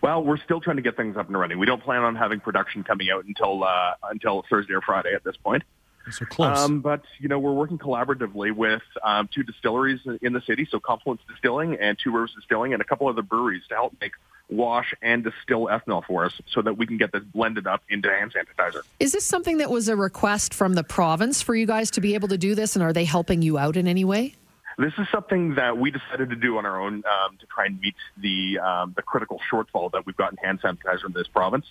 Well, 0.00 0.22
we're 0.22 0.38
still 0.38 0.60
trying 0.60 0.76
to 0.76 0.82
get 0.82 0.96
things 0.96 1.16
up 1.16 1.28
and 1.28 1.38
running. 1.38 1.58
We 1.58 1.66
don't 1.66 1.82
plan 1.82 2.02
on 2.02 2.16
having 2.16 2.40
production 2.40 2.84
coming 2.84 3.10
out 3.10 3.24
until 3.24 3.64
uh, 3.64 3.94
until 4.10 4.44
Thursday 4.48 4.74
or 4.74 4.80
Friday 4.80 5.14
at 5.14 5.24
this 5.24 5.36
point. 5.36 5.62
So 6.10 6.24
close. 6.24 6.58
Um, 6.58 6.80
but 6.80 7.02
you 7.18 7.28
know, 7.28 7.38
we're 7.38 7.52
working 7.52 7.78
collaboratively 7.78 8.52
with 8.52 8.82
um, 9.02 9.28
two 9.32 9.42
distilleries 9.42 10.00
in 10.22 10.32
the 10.32 10.40
city, 10.40 10.68
so 10.70 10.78
Confluence 10.78 11.22
Distilling 11.28 11.74
and 11.80 11.98
Two 11.98 12.12
Rivers 12.12 12.32
Distilling, 12.36 12.72
and 12.72 12.80
a 12.80 12.84
couple 12.84 13.08
other 13.08 13.22
breweries 13.22 13.62
to 13.68 13.74
help 13.74 13.96
make 14.00 14.12
wash 14.48 14.94
and 15.02 15.24
distill 15.24 15.66
ethanol 15.66 16.04
for 16.04 16.24
us 16.24 16.40
so 16.46 16.62
that 16.62 16.78
we 16.78 16.86
can 16.86 16.96
get 16.96 17.10
this 17.10 17.24
blended 17.34 17.66
up 17.66 17.82
into 17.88 18.08
hand 18.08 18.32
sanitizer. 18.32 18.82
Is 19.00 19.12
this 19.12 19.24
something 19.24 19.58
that 19.58 19.70
was 19.70 19.88
a 19.88 19.96
request 19.96 20.54
from 20.54 20.74
the 20.74 20.84
province 20.84 21.42
for 21.42 21.54
you 21.56 21.66
guys 21.66 21.90
to 21.92 22.00
be 22.00 22.14
able 22.14 22.28
to 22.28 22.38
do 22.38 22.54
this? 22.54 22.76
And 22.76 22.82
are 22.84 22.92
they 22.92 23.04
helping 23.04 23.42
you 23.42 23.58
out 23.58 23.76
in 23.76 23.88
any 23.88 24.04
way? 24.04 24.34
This 24.78 24.92
is 24.98 25.06
something 25.10 25.54
that 25.54 25.78
we 25.78 25.90
decided 25.90 26.30
to 26.30 26.36
do 26.36 26.58
on 26.58 26.66
our 26.66 26.80
own 26.80 26.96
um, 26.96 27.38
to 27.38 27.46
try 27.46 27.64
and 27.66 27.80
meet 27.80 27.94
the 28.18 28.58
um, 28.58 28.92
the 28.94 29.02
critical 29.02 29.40
shortfall 29.50 29.90
that 29.92 30.04
we've 30.04 30.16
got 30.16 30.32
in 30.32 30.36
hand 30.36 30.60
sanitizer 30.60 31.06
in 31.06 31.12
this 31.12 31.26
province. 31.28 31.64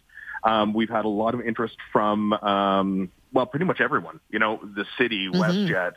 Um, 0.44 0.74
we've 0.74 0.90
had 0.90 1.06
a 1.06 1.10
lot 1.10 1.36
of 1.36 1.42
interest 1.42 1.78
from 1.92 2.34
um, 2.34 3.12
well, 3.32 3.46
pretty 3.46 3.66
much 3.66 3.80
everyone. 3.80 4.20
You 4.30 4.40
know, 4.40 4.60
the 4.64 4.86
city, 4.98 5.28
mm-hmm. 5.28 5.40
WestJet, 5.40 5.94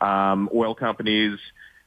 um, 0.00 0.48
oil 0.52 0.74
companies. 0.74 1.38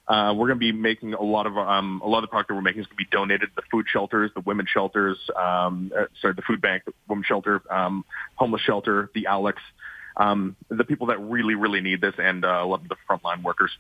Uh, 0.07 0.33
we're 0.33 0.47
going 0.47 0.59
to 0.59 0.59
be 0.59 0.71
making 0.71 1.13
a 1.13 1.21
lot 1.21 1.47
of 1.47 1.57
um, 1.57 2.01
a 2.03 2.07
lot 2.07 2.19
of 2.19 2.23
the 2.23 2.27
product 2.27 2.49
that 2.49 2.55
we're 2.55 2.61
making 2.61 2.81
is 2.81 2.87
going 2.87 2.97
to 2.97 3.03
be 3.03 3.09
donated 3.11 3.49
to 3.49 3.55
the 3.57 3.63
food 3.71 3.85
shelters, 3.91 4.31
the 4.35 4.41
women's 4.41 4.69
shelters, 4.69 5.17
um, 5.37 5.91
uh, 5.97 6.05
sorry, 6.21 6.33
the 6.33 6.41
food 6.41 6.61
bank, 6.61 6.83
the 6.85 6.93
women's 7.09 7.25
shelter, 7.25 7.61
um, 7.69 8.05
homeless 8.35 8.61
shelter, 8.61 9.09
the 9.13 9.27
Alex, 9.27 9.61
um, 10.17 10.55
the 10.69 10.83
people 10.83 11.07
that 11.07 11.19
really, 11.19 11.55
really 11.55 11.81
need 11.81 12.01
this, 12.01 12.15
and 12.17 12.43
uh, 12.45 12.61
a 12.61 12.65
lot 12.65 12.81
of 12.81 12.89
the 12.89 12.95
frontline 13.09 13.43
workers. 13.43 13.71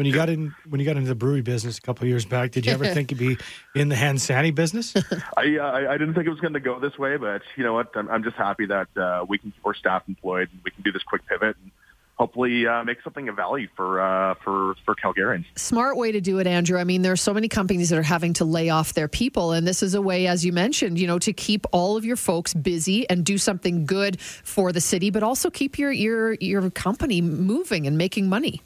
When 0.00 0.06
you 0.06 0.14
got 0.14 0.30
in, 0.30 0.54
when 0.66 0.80
you 0.80 0.86
got 0.86 0.96
into 0.96 1.10
the 1.10 1.14
brewery 1.14 1.42
business 1.42 1.76
a 1.76 1.82
couple 1.82 2.04
of 2.04 2.08
years 2.08 2.24
back, 2.24 2.52
did 2.52 2.64
you 2.64 2.72
ever 2.72 2.86
think 2.86 3.10
you'd 3.10 3.18
be 3.18 3.36
in 3.74 3.90
the 3.90 3.96
hand 3.96 4.18
sanny 4.18 4.50
business? 4.50 4.94
I, 5.36 5.58
uh, 5.58 5.90
I 5.90 5.98
didn't 5.98 6.14
think 6.14 6.26
it 6.26 6.30
was 6.30 6.40
going 6.40 6.54
to 6.54 6.60
go 6.60 6.80
this 6.80 6.96
way, 6.96 7.18
but 7.18 7.42
you 7.54 7.64
know 7.64 7.74
what? 7.74 7.94
I'm, 7.94 8.08
I'm 8.08 8.24
just 8.24 8.36
happy 8.36 8.64
that 8.64 8.88
uh, 8.96 9.26
we 9.28 9.36
can 9.36 9.50
keep 9.50 9.66
our 9.66 9.74
staff 9.74 10.04
employed 10.08 10.48
and 10.52 10.60
we 10.64 10.70
can 10.70 10.82
do 10.84 10.90
this 10.90 11.02
quick 11.02 11.26
pivot 11.26 11.54
and 11.62 11.70
hopefully 12.18 12.66
uh, 12.66 12.82
make 12.82 13.02
something 13.02 13.28
of 13.28 13.36
value 13.36 13.68
for 13.76 14.00
uh, 14.00 14.36
for 14.42 14.74
for 14.86 14.94
Calgarians. 14.94 15.44
Smart 15.56 15.98
way 15.98 16.12
to 16.12 16.22
do 16.22 16.38
it, 16.38 16.46
Andrew. 16.46 16.78
I 16.78 16.84
mean, 16.84 17.02
there 17.02 17.12
are 17.12 17.16
so 17.28 17.34
many 17.34 17.48
companies 17.48 17.90
that 17.90 17.98
are 17.98 18.02
having 18.02 18.32
to 18.34 18.46
lay 18.46 18.70
off 18.70 18.94
their 18.94 19.06
people, 19.06 19.52
and 19.52 19.68
this 19.68 19.82
is 19.82 19.92
a 19.92 20.00
way, 20.00 20.26
as 20.26 20.46
you 20.46 20.52
mentioned, 20.54 20.98
you 20.98 21.06
know, 21.06 21.18
to 21.18 21.34
keep 21.34 21.66
all 21.72 21.98
of 21.98 22.06
your 22.06 22.16
folks 22.16 22.54
busy 22.54 23.06
and 23.10 23.22
do 23.22 23.36
something 23.36 23.84
good 23.84 24.18
for 24.18 24.72
the 24.72 24.80
city, 24.80 25.10
but 25.10 25.22
also 25.22 25.50
keep 25.50 25.78
your 25.78 25.92
your 25.92 26.32
your 26.40 26.70
company 26.70 27.20
moving 27.20 27.86
and 27.86 27.98
making 27.98 28.30
money. 28.30 28.62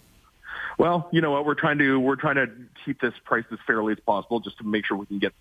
Well, 0.78 1.08
you 1.12 1.20
know 1.20 1.30
what? 1.30 1.46
We're 1.46 1.54
trying 1.54 1.78
to 1.78 1.98
we're 1.98 2.16
trying 2.16 2.36
to 2.36 2.48
keep 2.84 3.00
this 3.00 3.14
price 3.24 3.44
as 3.52 3.58
fairly 3.66 3.92
as 3.92 4.00
possible, 4.00 4.40
just 4.40 4.58
to 4.58 4.64
make 4.64 4.86
sure 4.86 4.96
we 4.96 5.06
can 5.06 5.18
get 5.18 5.32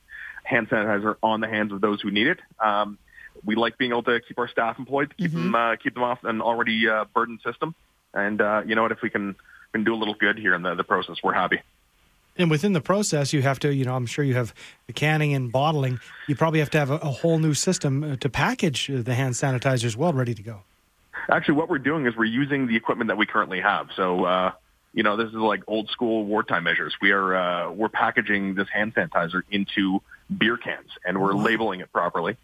hand 0.44 0.70
sanitizer 0.70 1.16
on 1.24 1.42
the 1.42 1.48
hands 1.48 1.72
of 1.72 1.82
those 1.82 2.02
who 2.02 2.12
need 2.12 2.28
it. 2.28 2.40
Um, 2.60 2.98
we 3.44 3.56
like 3.56 3.78
being 3.78 3.92
able 3.92 4.04
to 4.04 4.20
keep 4.22 4.38
our 4.38 4.48
staff 4.48 4.78
employed, 4.78 5.10
to 5.10 5.16
keep 5.16 5.32
mm-hmm. 5.32 5.52
them 5.52 5.56
uh, 5.56 5.76
keep 5.78 5.96
them 5.96 6.04
off 6.04 6.24
an 6.24 6.42
already 6.42 6.88
uh, 6.88 7.06
burdened 7.14 7.40
system. 7.44 7.76
And 8.14 8.42
uh, 8.42 8.62
you 8.66 8.76
know 8.76 8.84
what? 8.84 8.92
If 8.92 9.02
we 9.02 9.10
can, 9.10 9.36
can 9.72 9.84
do 9.84 9.94
a 9.94 9.98
little 9.98 10.14
good 10.14 10.38
here 10.38 10.54
in 10.54 10.62
the, 10.62 10.76
the 10.76 10.84
process, 10.84 11.18
we're 11.24 11.34
happy. 11.34 11.62
And 12.38 12.50
within 12.50 12.74
the 12.74 12.82
process, 12.82 13.32
you 13.32 13.44
have 13.44 13.60
to, 13.60 13.74
you 13.74 13.86
know, 13.86 13.96
I'm 13.96 14.08
sure 14.08 14.26
you 14.26 14.34
have 14.34 14.54
the 14.88 14.94
canning 14.94 15.34
and 15.34 15.52
bottling. 15.52 16.00
You 16.28 16.36
probably 16.36 16.60
have 16.60 16.72
to 16.72 16.80
have 16.80 16.90
a, 16.90 16.96
a 16.96 17.10
whole 17.10 17.38
new 17.38 17.54
system 17.54 18.04
uh, 18.04 18.16
to 18.18 18.30
package 18.30 18.88
the 18.88 19.14
hand 19.14 19.36
sanitizers 19.36 19.96
well, 19.96 20.14
ready 20.14 20.34
to 20.34 20.42
go. 20.42 20.62
Actually, 21.30 21.56
what 21.56 21.70
we're 21.70 21.78
doing 21.80 22.06
is 22.06 22.16
we're 22.16 22.26
using 22.26 22.68
the 22.68 22.76
equipment 22.76 23.08
that 23.08 23.18
we 23.18 23.26
currently 23.26 23.62
have. 23.62 23.90
So, 23.96 24.26
uh, 24.26 24.52
you 24.94 25.04
know, 25.04 25.18
this 25.18 25.28
is 25.28 25.34
like 25.34 25.64
old 25.68 25.90
school 25.90 26.26
wartime 26.26 26.64
measures. 26.64 26.96
We 27.02 27.12
are 27.12 27.36
uh, 27.36 27.72
we're 27.72 27.90
packaging 27.90 28.56
this 28.56 28.68
hand 28.70 28.94
sanitizer 28.94 29.42
into 29.50 30.02
beer 30.36 30.58
cans 30.58 30.90
and 31.06 31.22
we're 31.22 31.34
labeling 31.34 31.82
it 31.82 31.92
properly. 31.92 32.38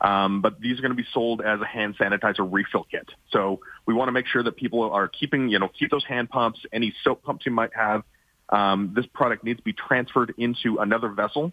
Um, 0.00 0.42
but 0.42 0.60
these 0.60 0.78
are 0.78 0.82
going 0.82 0.94
to 0.94 1.02
be 1.02 1.08
sold 1.12 1.40
as 1.40 1.60
a 1.60 1.64
hand 1.64 1.96
sanitizer 1.96 2.46
refill 2.50 2.86
kit. 2.90 3.08
So 3.30 3.60
we 3.86 3.94
want 3.94 4.08
to 4.08 4.12
make 4.12 4.26
sure 4.26 4.42
that 4.42 4.56
people 4.56 4.82
are 4.90 5.08
keeping, 5.08 5.48
you 5.48 5.58
know, 5.58 5.68
keep 5.68 5.90
those 5.90 6.04
hand 6.04 6.28
pumps, 6.28 6.60
any 6.72 6.94
soap 7.02 7.22
pumps 7.22 7.46
you 7.46 7.52
might 7.52 7.74
have. 7.74 8.02
Um, 8.50 8.92
this 8.94 9.06
product 9.06 9.44
needs 9.44 9.60
to 9.60 9.64
be 9.64 9.72
transferred 9.72 10.34
into 10.36 10.78
another 10.78 11.08
vessel 11.08 11.52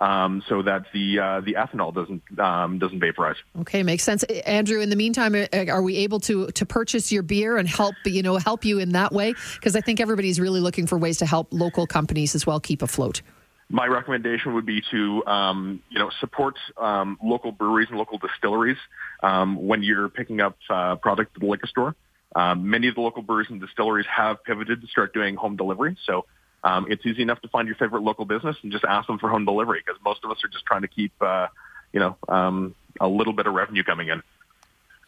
um, 0.00 0.42
so 0.48 0.62
that 0.62 0.86
the 0.92 1.18
uh, 1.18 1.40
the 1.40 1.54
ethanol 1.54 1.94
doesn't 1.94 2.22
um, 2.38 2.78
doesn't 2.78 3.00
vaporize. 3.00 3.36
Okay, 3.60 3.82
makes 3.82 4.02
sense. 4.02 4.22
Andrew, 4.22 4.80
in 4.80 4.90
the 4.90 4.96
meantime, 4.96 5.34
uh, 5.34 5.66
are 5.68 5.82
we 5.82 5.96
able 5.98 6.20
to 6.20 6.48
to 6.48 6.66
purchase 6.66 7.12
your 7.12 7.22
beer 7.22 7.58
and 7.58 7.68
help 7.68 7.94
you 8.04 8.22
know 8.22 8.36
help 8.38 8.64
you 8.64 8.78
in 8.78 8.90
that 8.90 9.12
way? 9.12 9.34
Because 9.54 9.76
I 9.76 9.80
think 9.80 10.00
everybody's 10.00 10.40
really 10.40 10.60
looking 10.60 10.86
for 10.86 10.96
ways 10.96 11.18
to 11.18 11.26
help 11.26 11.48
local 11.50 11.86
companies 11.86 12.34
as 12.34 12.46
well 12.46 12.60
keep 12.60 12.82
afloat. 12.82 13.20
My 13.68 13.86
recommendation 13.86 14.54
would 14.54 14.66
be 14.66 14.82
to 14.90 15.24
um, 15.26 15.82
you 15.90 15.98
know 15.98 16.10
support 16.20 16.56
um, 16.78 17.18
local 17.22 17.52
breweries 17.52 17.88
and 17.90 17.98
local 17.98 18.18
distilleries 18.18 18.78
um, 19.22 19.66
when 19.66 19.82
you're 19.82 20.08
picking 20.08 20.40
up 20.40 20.56
uh, 20.70 20.96
product 20.96 21.36
at 21.36 21.40
the 21.40 21.46
liquor 21.46 21.66
store. 21.66 21.94
Um, 22.34 22.70
many 22.70 22.88
of 22.88 22.94
the 22.94 23.00
local 23.00 23.22
breweries 23.22 23.50
and 23.50 23.60
distilleries 23.60 24.06
have 24.06 24.42
pivoted 24.44 24.80
to 24.80 24.86
start 24.86 25.12
doing 25.12 25.34
home 25.34 25.56
delivery, 25.56 25.96
so 26.06 26.26
um, 26.62 26.86
it's 26.88 27.04
easy 27.06 27.22
enough 27.22 27.40
to 27.42 27.48
find 27.48 27.66
your 27.66 27.76
favorite 27.76 28.02
local 28.02 28.24
business 28.24 28.56
and 28.62 28.70
just 28.70 28.84
ask 28.84 29.06
them 29.06 29.18
for 29.18 29.28
home 29.28 29.44
delivery 29.44 29.82
because 29.84 30.00
most 30.04 30.24
of 30.24 30.30
us 30.30 30.38
are 30.44 30.48
just 30.48 30.64
trying 30.66 30.82
to 30.82 30.88
keep, 30.88 31.12
uh, 31.20 31.48
you 31.92 32.00
know, 32.00 32.16
um, 32.28 32.74
a 33.00 33.08
little 33.08 33.32
bit 33.32 33.46
of 33.46 33.54
revenue 33.54 33.82
coming 33.82 34.08
in. 34.08 34.22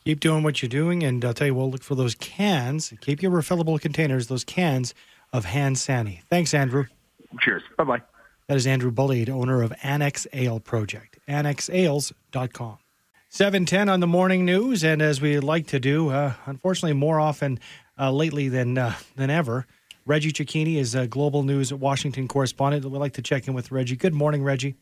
Keep 0.04 0.20
doing 0.20 0.42
what 0.42 0.62
you're 0.62 0.68
doing, 0.68 1.04
and 1.04 1.24
I'll 1.24 1.34
tell 1.34 1.46
you, 1.46 1.54
we'll 1.54 1.70
look 1.70 1.82
for 1.82 1.94
those 1.94 2.14
cans. 2.16 2.92
Keep 3.00 3.22
your 3.22 3.30
refillable 3.30 3.80
containers, 3.80 4.26
those 4.26 4.44
cans 4.44 4.94
of 5.32 5.44
hand 5.44 5.78
sani. 5.78 6.22
Thanks, 6.28 6.52
Andrew. 6.54 6.86
Cheers. 7.40 7.62
Bye 7.76 7.84
bye. 7.84 8.02
That 8.48 8.56
is 8.56 8.66
Andrew 8.66 8.90
Bullied, 8.90 9.30
owner 9.30 9.62
of 9.62 9.72
Annex 9.82 10.26
Ale 10.32 10.58
Project. 10.58 11.18
AnnexAles.com. 11.28 12.78
710 13.28 13.88
on 13.88 14.00
the 14.00 14.06
morning 14.06 14.44
news, 14.44 14.84
and 14.84 15.00
as 15.00 15.20
we 15.20 15.38
like 15.40 15.68
to 15.68 15.80
do, 15.80 16.10
uh, 16.10 16.34
unfortunately, 16.44 16.92
more 16.92 17.18
often 17.18 17.58
uh, 17.98 18.10
lately 18.10 18.48
than 18.48 18.76
uh, 18.76 18.94
than 19.16 19.30
ever, 19.30 19.66
Reggie 20.04 20.32
Cecchini 20.32 20.78
is 20.78 20.96
a 20.96 21.06
global 21.06 21.44
news 21.44 21.72
Washington 21.72 22.26
correspondent. 22.26 22.84
We'd 22.84 22.98
like 22.98 23.12
to 23.12 23.22
check 23.22 23.46
in 23.46 23.54
with 23.54 23.70
Reggie. 23.70 23.94
Good 23.94 24.14
morning, 24.14 24.42
Reggie. 24.42 24.74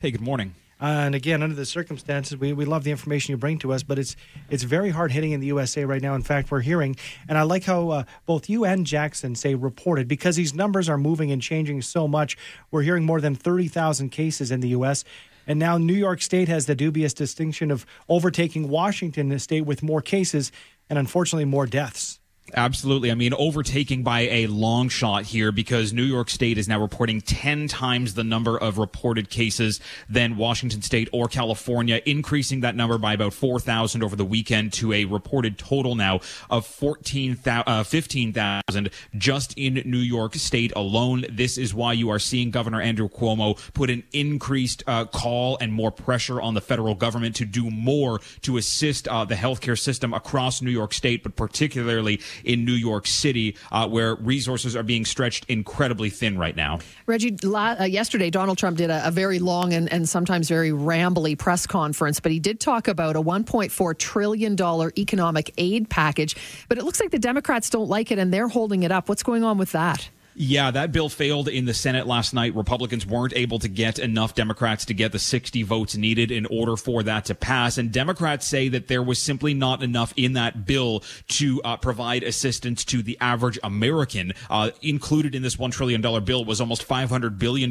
Hey, 0.00 0.10
good 0.10 0.22
morning. 0.22 0.54
Uh, 0.80 0.86
and 0.86 1.14
again, 1.14 1.42
under 1.42 1.54
the 1.54 1.66
circumstances, 1.66 2.38
we, 2.38 2.54
we 2.54 2.64
love 2.64 2.82
the 2.82 2.90
information 2.90 3.32
you 3.32 3.36
bring 3.36 3.58
to 3.58 3.72
us, 3.72 3.82
but 3.82 3.98
it's 3.98 4.16
it's 4.48 4.62
very 4.62 4.88
hard 4.88 5.12
hitting 5.12 5.32
in 5.32 5.40
the 5.40 5.46
USA 5.48 5.84
right 5.84 6.00
now. 6.00 6.14
In 6.14 6.22
fact, 6.22 6.50
we're 6.50 6.60
hearing, 6.60 6.96
and 7.28 7.36
I 7.36 7.42
like 7.42 7.64
how 7.64 7.90
uh, 7.90 8.04
both 8.24 8.48
you 8.48 8.64
and 8.64 8.86
Jackson 8.86 9.34
say 9.34 9.54
reported 9.54 10.08
because 10.08 10.36
these 10.36 10.54
numbers 10.54 10.88
are 10.88 10.98
moving 10.98 11.30
and 11.30 11.42
changing 11.42 11.82
so 11.82 12.08
much. 12.08 12.38
We're 12.70 12.82
hearing 12.82 13.04
more 13.04 13.20
than 13.20 13.34
30,000 13.34 14.08
cases 14.08 14.50
in 14.50 14.60
the 14.60 14.68
U.S. 14.68 15.04
And 15.46 15.58
now 15.58 15.76
New 15.76 15.92
York 15.92 16.22
State 16.22 16.48
has 16.48 16.64
the 16.64 16.74
dubious 16.74 17.12
distinction 17.12 17.70
of 17.70 17.84
overtaking 18.08 18.70
Washington 18.70 19.28
the 19.28 19.38
State 19.38 19.66
with 19.66 19.82
more 19.82 20.00
cases 20.00 20.50
and 20.88 20.98
unfortunately 20.98 21.44
more 21.44 21.66
deaths. 21.66 22.20
Absolutely. 22.54 23.10
I 23.10 23.14
mean, 23.14 23.32
overtaking 23.34 24.02
by 24.02 24.20
a 24.20 24.46
long 24.46 24.88
shot 24.88 25.24
here 25.24 25.52
because 25.52 25.92
New 25.92 26.02
York 26.02 26.28
State 26.28 26.58
is 26.58 26.68
now 26.68 26.80
reporting 26.80 27.20
10 27.20 27.66
times 27.68 28.14
the 28.14 28.24
number 28.24 28.58
of 28.58 28.76
reported 28.76 29.30
cases 29.30 29.80
than 30.08 30.36
Washington 30.36 30.82
State 30.82 31.08
or 31.12 31.28
California, 31.28 32.02
increasing 32.04 32.60
that 32.60 32.76
number 32.76 32.98
by 32.98 33.14
about 33.14 33.32
4,000 33.32 34.02
over 34.02 34.16
the 34.16 34.24
weekend 34.24 34.72
to 34.74 34.92
a 34.92 35.06
reported 35.06 35.56
total 35.56 35.94
now 35.94 36.20
of 36.50 36.66
14, 36.66 37.38
uh, 37.46 37.84
15,000 37.84 38.90
just 39.16 39.54
in 39.56 39.82
New 39.86 39.98
York 39.98 40.34
State 40.34 40.72
alone. 40.76 41.24
This 41.30 41.56
is 41.56 41.72
why 41.72 41.94
you 41.94 42.10
are 42.10 42.18
seeing 42.18 42.50
Governor 42.50 42.82
Andrew 42.82 43.08
Cuomo 43.08 43.58
put 43.72 43.88
an 43.88 44.02
increased 44.12 44.82
uh, 44.86 45.06
call 45.06 45.56
and 45.60 45.72
more 45.72 45.90
pressure 45.90 46.40
on 46.40 46.52
the 46.52 46.60
federal 46.60 46.94
government 46.94 47.34
to 47.36 47.46
do 47.46 47.70
more 47.70 48.20
to 48.42 48.58
assist 48.58 49.08
uh, 49.08 49.24
the 49.24 49.36
healthcare 49.36 49.78
system 49.78 50.12
across 50.12 50.60
New 50.60 50.70
York 50.70 50.92
State, 50.92 51.22
but 51.22 51.34
particularly 51.34 52.20
in 52.44 52.64
New 52.64 52.72
York 52.72 53.06
City, 53.06 53.56
uh, 53.70 53.88
where 53.88 54.14
resources 54.16 54.76
are 54.76 54.82
being 54.82 55.04
stretched 55.04 55.44
incredibly 55.48 56.10
thin 56.10 56.38
right 56.38 56.56
now. 56.56 56.78
Reggie, 57.06 57.36
uh, 57.44 57.84
yesterday, 57.84 58.30
Donald 58.30 58.58
Trump 58.58 58.78
did 58.78 58.90
a, 58.90 59.08
a 59.08 59.10
very 59.10 59.38
long 59.38 59.72
and, 59.72 59.92
and 59.92 60.08
sometimes 60.08 60.48
very 60.48 60.70
rambly 60.70 61.38
press 61.38 61.66
conference, 61.66 62.20
but 62.20 62.32
he 62.32 62.38
did 62.38 62.60
talk 62.60 62.88
about 62.88 63.16
a 63.16 63.22
$1.4 63.22 63.98
trillion 63.98 64.56
economic 64.98 65.52
aid 65.58 65.88
package. 65.88 66.36
But 66.68 66.78
it 66.78 66.84
looks 66.84 67.00
like 67.00 67.10
the 67.10 67.18
Democrats 67.18 67.70
don't 67.70 67.88
like 67.88 68.10
it 68.10 68.18
and 68.18 68.32
they're 68.32 68.48
holding 68.48 68.82
it 68.82 68.92
up. 68.92 69.08
What's 69.08 69.22
going 69.22 69.44
on 69.44 69.58
with 69.58 69.72
that? 69.72 70.08
Yeah, 70.34 70.70
that 70.70 70.92
bill 70.92 71.10
failed 71.10 71.48
in 71.48 71.66
the 71.66 71.74
Senate 71.74 72.06
last 72.06 72.32
night. 72.32 72.54
Republicans 72.54 73.04
weren't 73.04 73.34
able 73.36 73.58
to 73.58 73.68
get 73.68 73.98
enough 73.98 74.34
Democrats 74.34 74.86
to 74.86 74.94
get 74.94 75.12
the 75.12 75.18
60 75.18 75.62
votes 75.62 75.94
needed 75.94 76.30
in 76.30 76.46
order 76.46 76.76
for 76.76 77.02
that 77.02 77.26
to 77.26 77.34
pass. 77.34 77.76
And 77.76 77.92
Democrats 77.92 78.46
say 78.46 78.68
that 78.68 78.88
there 78.88 79.02
was 79.02 79.18
simply 79.18 79.52
not 79.52 79.82
enough 79.82 80.14
in 80.16 80.32
that 80.32 80.64
bill 80.64 81.02
to 81.28 81.60
uh, 81.64 81.76
provide 81.76 82.22
assistance 82.22 82.82
to 82.86 83.02
the 83.02 83.18
average 83.20 83.58
American. 83.62 84.32
Uh, 84.48 84.70
included 84.80 85.34
in 85.34 85.42
this 85.42 85.56
$1 85.56 85.70
trillion 85.70 86.00
bill 86.24 86.46
was 86.46 86.60
almost 86.62 86.88
$500 86.88 87.38
billion 87.38 87.70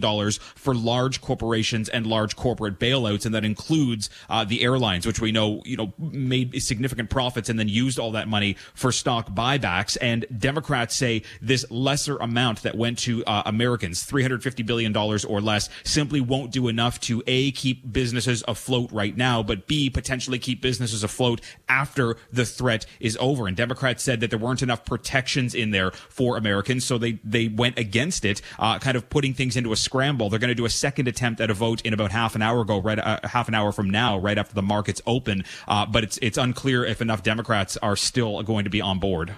for 0.55 0.75
large 0.75 1.19
corporations 1.19 1.89
and 1.89 2.05
large 2.05 2.35
corporate 2.35 2.79
bailouts. 2.79 3.25
And 3.25 3.33
that 3.33 3.43
includes 3.43 4.09
uh, 4.29 4.43
the 4.43 4.61
airlines, 4.61 5.07
which 5.07 5.19
we 5.19 5.31
know, 5.31 5.63
you 5.65 5.77
know, 5.77 5.93
made 5.97 6.61
significant 6.61 7.09
profits 7.09 7.49
and 7.49 7.57
then 7.57 7.67
used 7.67 7.97
all 7.97 8.11
that 8.11 8.27
money 8.27 8.55
for 8.75 8.91
stock 8.91 9.31
buybacks. 9.31 9.97
And 9.99 10.27
Democrats 10.37 10.95
say 10.95 11.23
this 11.41 11.65
lesser 11.71 12.17
amount 12.17 12.50
amount 12.51 12.63
that 12.63 12.75
went 12.75 12.99
to 12.99 13.23
uh, 13.25 13.43
Americans, 13.45 14.05
$350 14.05 14.65
billion 14.65 14.95
or 14.95 15.41
less, 15.41 15.69
simply 15.83 16.19
won't 16.19 16.51
do 16.51 16.67
enough 16.67 16.99
to 17.01 17.23
A, 17.27 17.51
keep 17.51 17.91
businesses 17.91 18.43
afloat 18.47 18.91
right 18.91 19.15
now, 19.15 19.41
but 19.41 19.67
B, 19.67 19.89
potentially 19.89 20.37
keep 20.37 20.61
businesses 20.61 21.03
afloat 21.03 21.41
after 21.69 22.17
the 22.31 22.45
threat 22.45 22.85
is 22.99 23.17
over. 23.19 23.47
And 23.47 23.55
Democrats 23.55 24.03
said 24.03 24.19
that 24.19 24.29
there 24.29 24.39
weren't 24.39 24.61
enough 24.61 24.85
protections 24.85 25.55
in 25.55 25.71
there 25.71 25.91
for 25.91 26.37
Americans, 26.37 26.83
so 26.85 26.97
they, 26.97 27.19
they 27.23 27.47
went 27.47 27.77
against 27.77 28.25
it, 28.25 28.41
uh, 28.59 28.79
kind 28.79 28.97
of 28.97 29.09
putting 29.09 29.33
things 29.33 29.55
into 29.55 29.71
a 29.71 29.77
scramble. 29.77 30.29
They're 30.29 30.39
going 30.39 30.49
to 30.49 30.55
do 30.55 30.65
a 30.65 30.69
second 30.69 31.07
attempt 31.07 31.39
at 31.39 31.49
a 31.49 31.53
vote 31.53 31.81
in 31.81 31.93
about 31.93 32.11
half 32.11 32.35
an 32.35 32.41
hour 32.41 32.61
ago, 32.61 32.81
right, 32.81 32.99
uh, 32.99 33.19
half 33.23 33.47
an 33.47 33.55
hour 33.55 33.71
from 33.71 33.89
now, 33.89 34.17
right 34.17 34.37
after 34.37 34.53
the 34.53 34.61
markets 34.61 35.01
open. 35.05 35.43
Uh, 35.67 35.85
but 35.85 36.03
it's, 36.03 36.19
it's 36.21 36.37
unclear 36.37 36.83
if 36.83 37.01
enough 37.01 37.23
Democrats 37.23 37.77
are 37.77 37.95
still 37.95 38.43
going 38.43 38.65
to 38.65 38.69
be 38.69 38.81
on 38.81 38.99
board. 38.99 39.35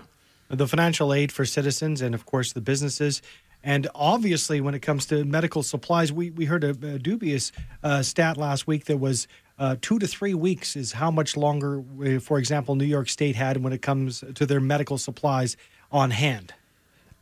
The 0.54 0.68
financial 0.68 1.14
aid 1.14 1.32
for 1.32 1.46
citizens 1.46 2.02
and, 2.02 2.14
of 2.14 2.26
course, 2.26 2.54
the 2.54 2.62
businesses. 2.62 3.22
And 3.64 3.88
obviously, 3.96 4.62
when 4.62 4.76
it 4.76 4.82
comes 4.82 5.06
to 5.08 5.24
medical 5.24 5.64
supplies, 5.64 6.12
we, 6.12 6.30
we 6.30 6.46
heard 6.46 6.64
a, 6.64 6.70
a 6.70 7.00
dubious 7.00 7.52
uh, 7.82 8.04
stat 8.04 8.38
last 8.38 8.68
week 8.68 8.86
that 8.86 8.98
was 8.98 9.28
uh, 9.58 9.78
two 9.82 10.00
to 10.00 10.08
three 10.08 10.34
weeks 10.34 10.76
is 10.76 10.92
how 10.92 11.10
much 11.10 11.38
longer, 11.38 11.84
uh, 12.06 12.20
for 12.20 12.38
example, 12.38 12.76
New 12.76 12.86
York 12.86 13.10
State 13.10 13.36
had 13.36 13.64
when 13.64 13.74
it 13.74 13.82
comes 13.82 14.24
to 14.36 14.46
their 14.46 14.60
medical 14.60 14.98
supplies 14.98 15.56
on 15.92 16.12
hand. 16.12 16.54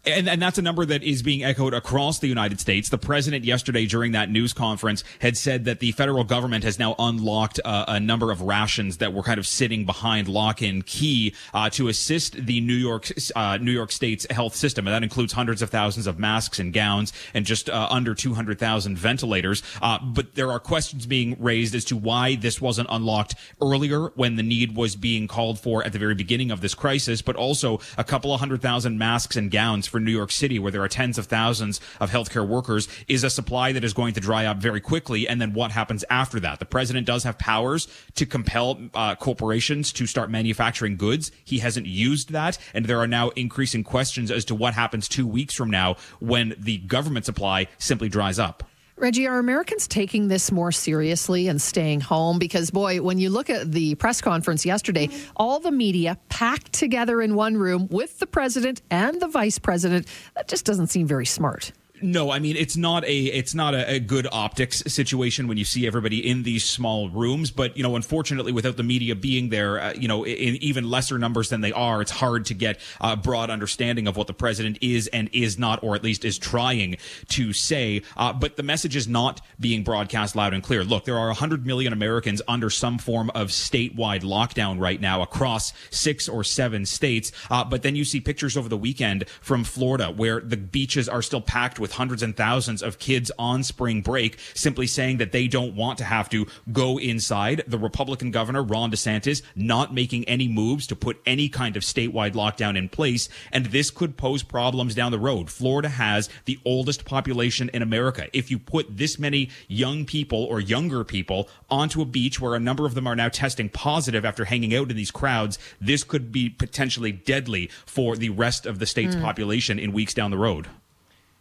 And, 0.03 0.27
and 0.27 0.41
that's 0.41 0.57
a 0.57 0.63
number 0.63 0.83
that 0.83 1.03
is 1.03 1.21
being 1.21 1.43
echoed 1.43 1.75
across 1.75 2.17
the 2.17 2.27
United 2.27 2.59
States. 2.59 2.89
The 2.89 2.97
president 2.97 3.45
yesterday 3.45 3.85
during 3.85 4.13
that 4.13 4.31
news 4.31 4.51
conference 4.51 5.03
had 5.19 5.37
said 5.37 5.65
that 5.65 5.79
the 5.79 5.91
federal 5.91 6.23
government 6.23 6.63
has 6.63 6.79
now 6.79 6.95
unlocked 6.97 7.59
uh, 7.63 7.85
a 7.87 7.99
number 7.99 8.31
of 8.31 8.41
rations 8.41 8.97
that 8.97 9.13
were 9.13 9.21
kind 9.21 9.37
of 9.37 9.45
sitting 9.45 9.85
behind 9.85 10.27
lock 10.27 10.61
and 10.61 10.83
key 10.87 11.35
uh, 11.53 11.69
to 11.71 11.87
assist 11.87 12.33
the 12.33 12.61
New 12.61 12.73
York 12.73 13.09
uh, 13.35 13.57
New 13.61 13.71
York 13.71 13.91
State's 13.91 14.25
health 14.31 14.55
system, 14.55 14.87
and 14.87 14.93
that 14.95 15.03
includes 15.03 15.33
hundreds 15.33 15.61
of 15.61 15.69
thousands 15.69 16.07
of 16.07 16.17
masks 16.17 16.57
and 16.57 16.73
gowns 16.73 17.13
and 17.35 17.45
just 17.45 17.69
uh, 17.69 17.87
under 17.91 18.15
200,000 18.15 18.97
ventilators. 18.97 19.61
Uh, 19.83 19.99
but 20.03 20.33
there 20.33 20.51
are 20.51 20.59
questions 20.59 21.05
being 21.05 21.35
raised 21.39 21.75
as 21.75 21.85
to 21.85 21.95
why 21.95 22.35
this 22.35 22.59
wasn't 22.59 22.87
unlocked 22.89 23.35
earlier 23.61 24.07
when 24.15 24.35
the 24.35 24.43
need 24.43 24.75
was 24.75 24.95
being 24.95 25.27
called 25.27 25.59
for 25.59 25.83
at 25.83 25.93
the 25.93 25.99
very 25.99 26.15
beginning 26.15 26.49
of 26.49 26.61
this 26.61 26.73
crisis, 26.73 27.21
but 27.21 27.35
also 27.35 27.79
a 27.99 28.03
couple 28.03 28.33
of 28.33 28.39
hundred 28.39 28.63
thousand 28.63 28.97
masks 28.97 29.35
and 29.35 29.51
gowns 29.51 29.90
for 29.91 29.99
New 29.99 30.11
York 30.11 30.31
City, 30.31 30.57
where 30.57 30.71
there 30.71 30.81
are 30.81 30.87
tens 30.87 31.17
of 31.17 31.27
thousands 31.27 31.79
of 31.99 32.09
healthcare 32.09 32.47
workers, 32.47 32.87
is 33.07 33.23
a 33.23 33.29
supply 33.29 33.71
that 33.73 33.83
is 33.83 33.93
going 33.93 34.13
to 34.15 34.19
dry 34.19 34.45
up 34.45 34.57
very 34.57 34.81
quickly. 34.81 35.27
And 35.27 35.39
then 35.39 35.53
what 35.53 35.71
happens 35.71 36.03
after 36.09 36.39
that? 36.39 36.59
The 36.59 36.65
president 36.65 37.05
does 37.05 37.23
have 37.23 37.37
powers 37.37 37.87
to 38.15 38.25
compel 38.25 38.79
uh, 38.93 39.15
corporations 39.15 39.93
to 39.93 40.07
start 40.07 40.31
manufacturing 40.31 40.97
goods. 40.97 41.31
He 41.43 41.59
hasn't 41.59 41.85
used 41.85 42.31
that. 42.31 42.57
And 42.73 42.85
there 42.85 42.99
are 42.99 43.07
now 43.07 43.29
increasing 43.29 43.83
questions 43.83 44.31
as 44.31 44.45
to 44.45 44.55
what 44.55 44.73
happens 44.73 45.07
two 45.07 45.27
weeks 45.27 45.53
from 45.53 45.69
now 45.69 45.97
when 46.19 46.55
the 46.57 46.79
government 46.79 47.25
supply 47.25 47.67
simply 47.77 48.09
dries 48.09 48.39
up. 48.39 48.63
Reggie, 49.01 49.25
are 49.25 49.39
Americans 49.39 49.87
taking 49.87 50.27
this 50.27 50.51
more 50.51 50.71
seriously 50.71 51.47
and 51.47 51.59
staying 51.59 52.01
home? 52.01 52.37
Because, 52.37 52.69
boy, 52.69 53.01
when 53.01 53.17
you 53.17 53.31
look 53.31 53.49
at 53.49 53.71
the 53.71 53.95
press 53.95 54.21
conference 54.21 54.63
yesterday, 54.63 55.09
all 55.35 55.59
the 55.59 55.71
media 55.71 56.19
packed 56.29 56.71
together 56.71 57.19
in 57.19 57.33
one 57.33 57.57
room 57.57 57.87
with 57.89 58.19
the 58.19 58.27
president 58.27 58.83
and 58.91 59.19
the 59.19 59.27
vice 59.27 59.57
president, 59.57 60.05
that 60.35 60.47
just 60.47 60.65
doesn't 60.65 60.87
seem 60.87 61.07
very 61.07 61.25
smart. 61.25 61.71
No, 62.01 62.31
I 62.31 62.39
mean 62.39 62.55
it's 62.55 62.75
not 62.75 63.05
a 63.05 63.17
it's 63.25 63.53
not 63.53 63.75
a, 63.75 63.95
a, 63.95 63.99
good 63.99 64.27
optics 64.31 64.83
situation 64.87 65.47
when 65.47 65.57
you 65.57 65.65
see 65.65 65.85
everybody 65.85 66.27
in 66.27 66.43
these 66.43 66.63
small 66.63 67.09
rooms. 67.09 67.51
But 67.51 67.77
you 67.77 67.83
know, 67.83 67.95
unfortunately, 67.95 68.51
without 68.51 68.77
the 68.77 68.83
media 68.83 69.15
being 69.15 69.49
there, 69.49 69.79
uh, 69.79 69.93
you 69.93 70.07
know, 70.07 70.25
in 70.25 70.55
even 70.55 70.89
lesser 70.89 71.19
numbers 71.19 71.49
than 71.49 71.61
they 71.61 71.71
are, 71.71 72.01
it's 72.01 72.11
hard 72.11 72.45
to 72.47 72.53
get 72.53 72.79
a 72.99 73.15
broad 73.15 73.49
understanding 73.49 74.07
of 74.07 74.17
what 74.17 74.27
the 74.27 74.33
president 74.33 74.79
is 74.81 75.07
and 75.07 75.29
is 75.31 75.59
not, 75.59 75.83
or 75.83 75.95
at 75.95 76.03
least 76.03 76.25
is 76.25 76.39
trying 76.39 76.97
to 77.29 77.53
say. 77.53 78.01
Uh, 78.17 78.33
but 78.33 78.55
the 78.55 78.63
message 78.63 78.95
is 78.95 79.07
not 79.07 79.41
being 79.59 79.83
broadcast 79.83 80.35
loud 80.35 80.53
and 80.53 80.63
clear. 80.63 80.83
Look, 80.83 81.05
there 81.05 81.17
are 81.17 81.27
100 81.27 81.65
million 81.65 81.93
Americans 81.93 82.41
under 82.47 82.69
some 82.69 82.97
form 82.97 83.29
of 83.35 83.49
statewide 83.49 84.21
lockdown 84.21 84.79
right 84.79 84.99
now 84.99 85.21
across 85.21 85.73
six 85.91 86.27
or 86.27 86.43
seven 86.43 86.85
states. 86.85 87.31
Uh, 87.49 87.63
but 87.63 87.83
then 87.83 87.95
you 87.95 88.05
see 88.05 88.19
pictures 88.19 88.57
over 88.57 88.69
the 88.69 88.77
weekend 88.77 89.27
from 89.41 89.63
Florida 89.63 90.11
where 90.11 90.39
the 90.39 90.57
beaches 90.57 91.07
are 91.07 91.21
still 91.21 91.41
packed 91.41 91.79
with 91.79 91.90
with 91.91 91.97
hundreds 91.97 92.23
and 92.23 92.37
thousands 92.37 92.81
of 92.81 92.99
kids 92.99 93.31
on 93.37 93.63
spring 93.63 94.01
break 94.01 94.39
simply 94.53 94.87
saying 94.87 95.17
that 95.17 95.33
they 95.33 95.47
don't 95.47 95.75
want 95.75 95.97
to 95.97 96.05
have 96.05 96.29
to 96.29 96.47
go 96.71 96.97
inside. 96.97 97.63
The 97.67 97.77
Republican 97.77 98.31
governor, 98.31 98.63
Ron 98.63 98.91
DeSantis, 98.91 99.41
not 99.55 99.93
making 99.93 100.23
any 100.25 100.47
moves 100.47 100.87
to 100.87 100.95
put 100.95 101.21
any 101.25 101.49
kind 101.49 101.75
of 101.75 101.83
statewide 101.83 102.33
lockdown 102.33 102.77
in 102.77 102.87
place. 102.87 103.27
And 103.51 103.67
this 103.67 103.91
could 103.91 104.15
pose 104.15 104.41
problems 104.41 104.95
down 104.95 105.11
the 105.11 105.19
road. 105.19 105.49
Florida 105.49 105.89
has 105.89 106.29
the 106.45 106.59
oldest 106.65 107.03
population 107.03 107.69
in 107.73 107.81
America. 107.81 108.27
If 108.31 108.49
you 108.49 108.57
put 108.57 108.97
this 108.97 109.19
many 109.19 109.49
young 109.67 110.05
people 110.05 110.45
or 110.45 110.59
younger 110.61 111.03
people 111.03 111.49
onto 111.69 112.01
a 112.01 112.05
beach 112.05 112.39
where 112.39 112.55
a 112.55 112.59
number 112.59 112.85
of 112.85 112.95
them 112.95 113.07
are 113.07 113.15
now 113.15 113.29
testing 113.29 113.67
positive 113.67 114.23
after 114.23 114.45
hanging 114.45 114.73
out 114.73 114.89
in 114.89 114.95
these 114.95 115.11
crowds, 115.11 115.59
this 115.81 116.03
could 116.03 116.31
be 116.31 116.49
potentially 116.49 117.11
deadly 117.11 117.69
for 117.85 118.15
the 118.15 118.29
rest 118.29 118.65
of 118.65 118.79
the 118.79 118.85
state's 118.85 119.15
mm. 119.15 119.21
population 119.21 119.77
in 119.77 119.91
weeks 119.91 120.13
down 120.13 120.31
the 120.31 120.37
road. 120.37 120.67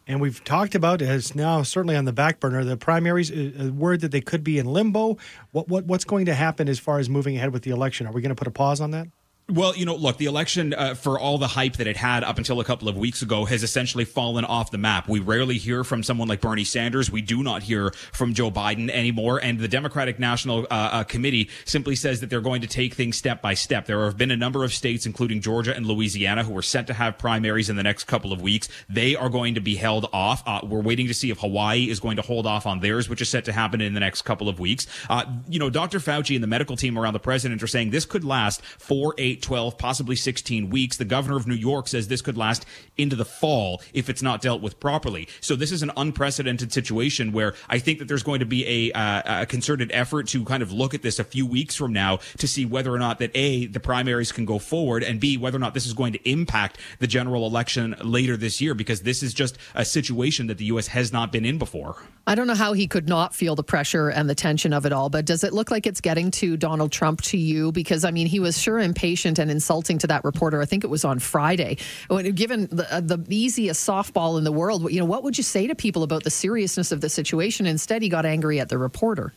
And 0.06 0.20
we've 0.20 0.42
talked 0.44 0.74
about 0.74 1.02
as 1.02 1.34
now 1.34 1.62
certainly 1.62 1.96
on 1.96 2.04
the 2.04 2.12
back 2.12 2.40
burner 2.40 2.64
the 2.64 2.76
primaries. 2.76 3.30
A 3.30 3.68
uh, 3.68 3.70
word 3.70 4.00
that 4.00 4.10
they 4.10 4.20
could 4.20 4.42
be 4.42 4.58
in 4.58 4.66
limbo. 4.66 5.18
What 5.52 5.68
what 5.68 5.84
what's 5.84 6.04
going 6.04 6.26
to 6.26 6.34
happen 6.34 6.68
as 6.68 6.78
far 6.78 6.98
as 6.98 7.08
moving 7.08 7.36
ahead 7.36 7.52
with 7.52 7.62
the 7.62 7.70
election? 7.70 8.06
Are 8.06 8.12
we 8.12 8.20
going 8.20 8.30
to 8.30 8.34
put 8.34 8.48
a 8.48 8.52
pause 8.52 8.80
on 8.80 8.90
that? 8.92 9.06
Well, 9.52 9.74
you 9.74 9.84
know, 9.84 9.96
look, 9.96 10.16
the 10.16 10.26
election, 10.26 10.74
uh, 10.74 10.94
for 10.94 11.18
all 11.18 11.36
the 11.36 11.48
hype 11.48 11.74
that 11.78 11.88
it 11.88 11.96
had 11.96 12.22
up 12.22 12.38
until 12.38 12.60
a 12.60 12.64
couple 12.64 12.88
of 12.88 12.96
weeks 12.96 13.20
ago, 13.20 13.46
has 13.46 13.64
essentially 13.64 14.04
fallen 14.04 14.44
off 14.44 14.70
the 14.70 14.78
map. 14.78 15.08
We 15.08 15.18
rarely 15.18 15.58
hear 15.58 15.82
from 15.82 16.04
someone 16.04 16.28
like 16.28 16.40
Bernie 16.40 16.62
Sanders. 16.62 17.10
We 17.10 17.20
do 17.20 17.42
not 17.42 17.64
hear 17.64 17.90
from 18.12 18.32
Joe 18.32 18.52
Biden 18.52 18.88
anymore. 18.90 19.40
And 19.42 19.58
the 19.58 19.66
Democratic 19.66 20.20
National 20.20 20.68
uh, 20.70 20.74
uh, 20.92 21.04
Committee 21.04 21.50
simply 21.64 21.96
says 21.96 22.20
that 22.20 22.30
they're 22.30 22.40
going 22.40 22.60
to 22.60 22.68
take 22.68 22.94
things 22.94 23.16
step 23.16 23.42
by 23.42 23.54
step. 23.54 23.86
There 23.86 24.04
have 24.04 24.16
been 24.16 24.30
a 24.30 24.36
number 24.36 24.62
of 24.62 24.72
states, 24.72 25.04
including 25.04 25.40
Georgia 25.40 25.74
and 25.74 25.84
Louisiana, 25.84 26.44
who 26.44 26.56
are 26.56 26.62
set 26.62 26.86
to 26.86 26.94
have 26.94 27.18
primaries 27.18 27.68
in 27.68 27.74
the 27.74 27.82
next 27.82 28.04
couple 28.04 28.32
of 28.32 28.40
weeks. 28.40 28.68
They 28.88 29.16
are 29.16 29.28
going 29.28 29.56
to 29.56 29.60
be 29.60 29.74
held 29.74 30.08
off. 30.12 30.44
Uh, 30.46 30.60
we're 30.62 30.80
waiting 30.80 31.08
to 31.08 31.14
see 31.14 31.30
if 31.30 31.40
Hawaii 31.40 31.90
is 31.90 31.98
going 31.98 32.16
to 32.16 32.22
hold 32.22 32.46
off 32.46 32.66
on 32.66 32.78
theirs, 32.78 33.08
which 33.08 33.20
is 33.20 33.28
set 33.28 33.46
to 33.46 33.52
happen 33.52 33.80
in 33.80 33.94
the 33.94 34.00
next 34.00 34.22
couple 34.22 34.48
of 34.48 34.60
weeks. 34.60 34.86
Uh, 35.08 35.24
you 35.48 35.58
know, 35.58 35.70
Dr. 35.70 35.98
Fauci 35.98 36.36
and 36.36 36.42
the 36.44 36.48
medical 36.48 36.76
team 36.76 36.96
around 36.96 37.14
the 37.14 37.18
president 37.18 37.64
are 37.64 37.66
saying 37.66 37.90
this 37.90 38.04
could 38.04 38.22
last 38.22 38.62
four, 38.62 39.12
eight, 39.18 39.39
12, 39.40 39.78
possibly 39.78 40.16
16 40.16 40.70
weeks. 40.70 40.96
The 40.96 41.04
governor 41.04 41.36
of 41.36 41.46
New 41.46 41.54
York 41.54 41.88
says 41.88 42.08
this 42.08 42.22
could 42.22 42.36
last 42.36 42.66
into 42.96 43.16
the 43.16 43.24
fall 43.24 43.82
if 43.92 44.08
it's 44.08 44.22
not 44.22 44.40
dealt 44.42 44.62
with 44.62 44.80
properly. 44.80 45.28
So 45.40 45.56
this 45.56 45.72
is 45.72 45.82
an 45.82 45.90
unprecedented 45.96 46.72
situation 46.72 47.32
where 47.32 47.54
I 47.68 47.78
think 47.78 47.98
that 47.98 48.08
there's 48.08 48.22
going 48.22 48.40
to 48.40 48.46
be 48.46 48.90
a, 48.90 48.92
uh, 48.92 49.42
a 49.42 49.46
concerted 49.46 49.90
effort 49.92 50.28
to 50.28 50.44
kind 50.44 50.62
of 50.62 50.72
look 50.72 50.94
at 50.94 51.02
this 51.02 51.18
a 51.18 51.24
few 51.24 51.46
weeks 51.46 51.74
from 51.74 51.92
now 51.92 52.18
to 52.38 52.46
see 52.46 52.64
whether 52.66 52.92
or 52.92 52.98
not 52.98 53.18
that 53.18 53.30
A, 53.34 53.66
the 53.66 53.80
primaries 53.80 54.32
can 54.32 54.44
go 54.44 54.58
forward 54.58 55.02
and 55.02 55.20
B, 55.20 55.36
whether 55.36 55.56
or 55.56 55.60
not 55.60 55.74
this 55.74 55.86
is 55.86 55.92
going 55.92 56.12
to 56.12 56.30
impact 56.30 56.78
the 56.98 57.06
general 57.06 57.46
election 57.46 57.94
later 58.02 58.36
this 58.36 58.60
year 58.60 58.74
because 58.74 59.02
this 59.02 59.22
is 59.22 59.34
just 59.34 59.58
a 59.74 59.84
situation 59.84 60.46
that 60.48 60.58
the 60.58 60.66
U.S. 60.66 60.88
has 60.88 61.12
not 61.12 61.32
been 61.32 61.44
in 61.44 61.58
before. 61.58 61.96
I 62.26 62.34
don't 62.34 62.46
know 62.46 62.54
how 62.54 62.72
he 62.72 62.86
could 62.86 63.08
not 63.08 63.34
feel 63.34 63.56
the 63.56 63.64
pressure 63.64 64.08
and 64.08 64.28
the 64.28 64.34
tension 64.34 64.72
of 64.72 64.86
it 64.86 64.92
all, 64.92 65.08
but 65.08 65.24
does 65.24 65.42
it 65.42 65.52
look 65.52 65.70
like 65.70 65.86
it's 65.86 66.00
getting 66.00 66.30
to 66.32 66.56
Donald 66.56 66.92
Trump 66.92 67.22
to 67.22 67.38
you? 67.38 67.72
Because, 67.72 68.04
I 68.04 68.10
mean, 68.10 68.26
he 68.26 68.40
was 68.40 68.58
sure 68.58 68.78
impatient 68.78 69.29
and 69.38 69.50
insulting 69.50 69.98
to 69.98 70.06
that 70.08 70.24
reporter. 70.24 70.60
I 70.60 70.64
think 70.64 70.84
it 70.84 70.88
was 70.88 71.04
on 71.04 71.18
Friday. 71.18 71.78
Given 72.08 72.68
the, 72.70 72.86
uh, 72.90 73.00
the 73.00 73.24
easiest 73.28 73.88
softball 73.88 74.38
in 74.38 74.44
the 74.44 74.52
world, 74.52 74.90
you 74.90 74.98
know, 74.98 75.04
what 75.06 75.22
would 75.22 75.36
you 75.38 75.44
say 75.44 75.66
to 75.66 75.74
people 75.74 76.02
about 76.02 76.24
the 76.24 76.30
seriousness 76.30 76.92
of 76.92 77.00
the 77.00 77.08
situation? 77.08 77.66
Instead, 77.66 78.02
he 78.02 78.08
got 78.08 78.26
angry 78.26 78.60
at 78.60 78.68
the 78.68 78.78
reporter. 78.78 79.32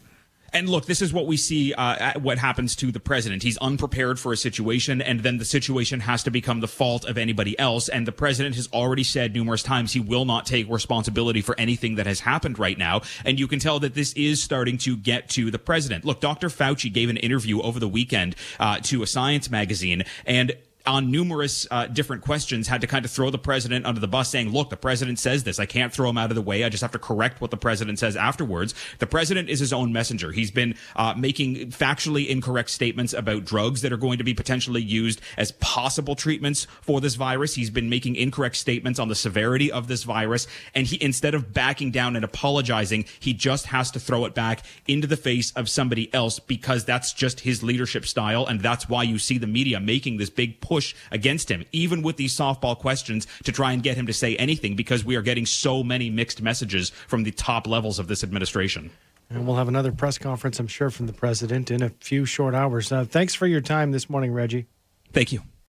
And 0.54 0.70
look, 0.70 0.86
this 0.86 1.02
is 1.02 1.12
what 1.12 1.26
we 1.26 1.36
see. 1.36 1.74
Uh, 1.74 2.20
what 2.20 2.38
happens 2.38 2.76
to 2.78 2.92
the 2.92 3.00
president? 3.00 3.42
He's 3.42 3.58
unprepared 3.58 4.20
for 4.20 4.32
a 4.32 4.38
situation, 4.38 5.02
and 5.02 5.22
then 5.22 5.40
the 5.40 5.46
situation 5.46 6.02
has 6.02 6.22
to 6.24 6.32
become 6.32 6.60
the 6.60 6.68
fault 6.68 7.06
of 7.06 7.18
anybody 7.18 7.58
else. 7.58 7.90
And 7.90 8.08
the 8.08 8.12
president 8.12 8.56
has 8.56 8.70
already 8.72 9.04
said 9.04 9.34
numerous 9.34 9.64
times 9.64 9.94
he 9.94 10.00
will 10.00 10.26
not 10.26 10.46
take 10.46 10.70
responsibility 10.70 11.42
for 11.42 11.60
anything 11.60 11.96
that 11.96 12.06
has 12.06 12.20
happened 12.20 12.60
right 12.60 12.78
now. 12.78 13.02
And 13.26 13.40
you 13.40 13.48
can 13.48 13.60
tell 13.60 13.80
that 13.80 13.96
this 13.96 14.14
is 14.14 14.44
starting 14.44 14.78
to 14.80 14.96
get 14.96 15.28
to 15.30 15.50
the 15.50 15.60
president. 15.60 16.06
Look, 16.06 16.22
Dr. 16.22 16.50
Fauci 16.50 16.94
gave 16.94 17.10
an 17.10 17.18
interview 17.18 17.60
over 17.62 17.80
the 17.80 17.88
weekend 17.88 18.36
uh, 18.60 18.80
to 18.84 19.02
a 19.02 19.08
science 19.08 19.50
magazine, 19.50 20.04
and 20.26 20.56
on 20.86 21.12
numerous 21.12 21.66
uh, 21.72 21.88
different 21.88 22.22
questions 22.24 22.68
had 22.68 22.82
to 22.82 22.88
kind 22.88 23.06
of 23.06 23.12
throw 23.12 23.30
the 23.30 23.38
president 23.38 23.86
under 23.86 24.02
the 24.02 24.08
bus 24.08 24.30
saying 24.30 24.52
look 24.52 24.70
the 24.70 24.78
president 24.78 25.18
says 25.18 25.44
this. 25.44 25.60
I 25.60 25.66
can't 25.66 25.94
throw 25.94 26.10
him 26.10 26.18
out 26.18 26.30
of 26.30 26.36
the 26.36 26.42
way. 26.42 26.64
I 26.64 26.70
just 26.70 26.82
have 26.82 26.92
to 26.92 27.00
correct 27.00 27.40
what 27.40 27.52
the 27.52 27.58
president 27.58 28.00
says 28.00 28.16
afterwards. 28.18 28.76
The 29.00 29.08
president 29.08 29.50
is 29.50 29.60
his 29.60 29.72
own 29.72 29.94
messenger. 29.94 30.32
He's 30.32 30.52
been 30.52 30.76
uh, 30.96 31.14
making 31.18 31.72
factually 31.72 32.28
incorrect 32.28 32.70
statements 32.70 33.14
about 33.14 33.46
drugs 33.46 33.82
that 33.82 33.94
are 33.94 33.98
going 33.98 34.18
to 34.18 34.24
be 34.24 34.34
potentially 34.34 34.82
used 34.82 35.22
as 35.38 35.54
possible 35.54 36.16
treatments 36.16 36.68
for 36.82 37.00
this 37.00 37.16
virus. 37.16 37.56
He's 37.56 37.70
been 37.70 37.90
making 37.90 38.16
incorrect 38.16 38.58
statements 38.58 39.00
on 39.00 39.08
the 39.08 39.16
severity 39.16 39.72
of 39.72 39.88
this 39.88 40.04
virus. 40.04 40.48
And 40.76 40.86
he 40.86 41.02
instead 41.02 41.34
of 41.34 41.54
backing 41.54 41.92
down 41.92 42.16
and 42.16 42.26
apologizing 42.26 43.06
he 43.20 43.34
just 43.34 43.68
has 43.68 43.92
to 43.92 44.00
throw 44.00 44.26
it 44.26 44.34
back 44.34 44.64
into 44.88 45.08
the 45.08 45.18
face 45.18 45.52
of 45.52 45.70
somebody 45.70 46.14
else 46.14 46.40
because 46.40 46.84
that's 46.84 47.14
just 47.14 47.42
his 47.42 47.64
leadership 47.64 48.06
style. 48.06 48.46
And 48.46 48.60
that's 48.60 48.90
why 48.90 49.04
you 49.04 49.18
see 49.18 49.38
the 49.38 49.48
media 49.48 49.80
making 49.80 50.18
this 50.18 50.30
big 50.30 50.60
push 50.60 50.73
push 50.74 50.96
against 51.12 51.50
him, 51.50 51.64
even 51.72 52.02
with 52.02 52.18
these 52.18 52.36
softball 52.36 52.78
questions, 52.78 53.28
to 53.44 53.52
try 53.52 53.74
and 53.74 53.84
get 53.84 53.96
him 53.96 54.08
to 54.08 54.14
say 54.14 54.36
anything 54.38 54.76
because 54.76 55.06
we 55.06 55.16
are 55.16 55.22
getting 55.22 55.46
so 55.46 55.84
many 55.84 56.10
mixed 56.10 56.42
messages 56.42 56.90
from 57.08 57.24
the 57.24 57.32
top 57.32 57.68
levels 57.68 58.00
of 58.00 58.08
this 58.08 58.24
administration. 58.24 58.90
And 59.30 59.46
we'll 59.46 59.56
have 59.56 59.68
another 59.68 59.92
press 59.92 60.18
conference, 60.18 60.60
I'm 60.60 60.68
sure, 60.68 60.90
from 60.90 61.08
the 61.08 61.14
president 61.14 61.72
in 61.72 61.82
a 61.84 61.90
few 61.90 62.26
short 62.26 62.56
hours. 62.56 62.92
Uh, 62.92 63.06
thanks 63.06 63.36
for 63.36 63.48
your 63.48 63.62
time 63.62 63.92
this 63.92 64.10
morning, 64.10 64.34
Reggie. 64.34 64.66
Thank 65.12 65.32
you. 65.32 65.42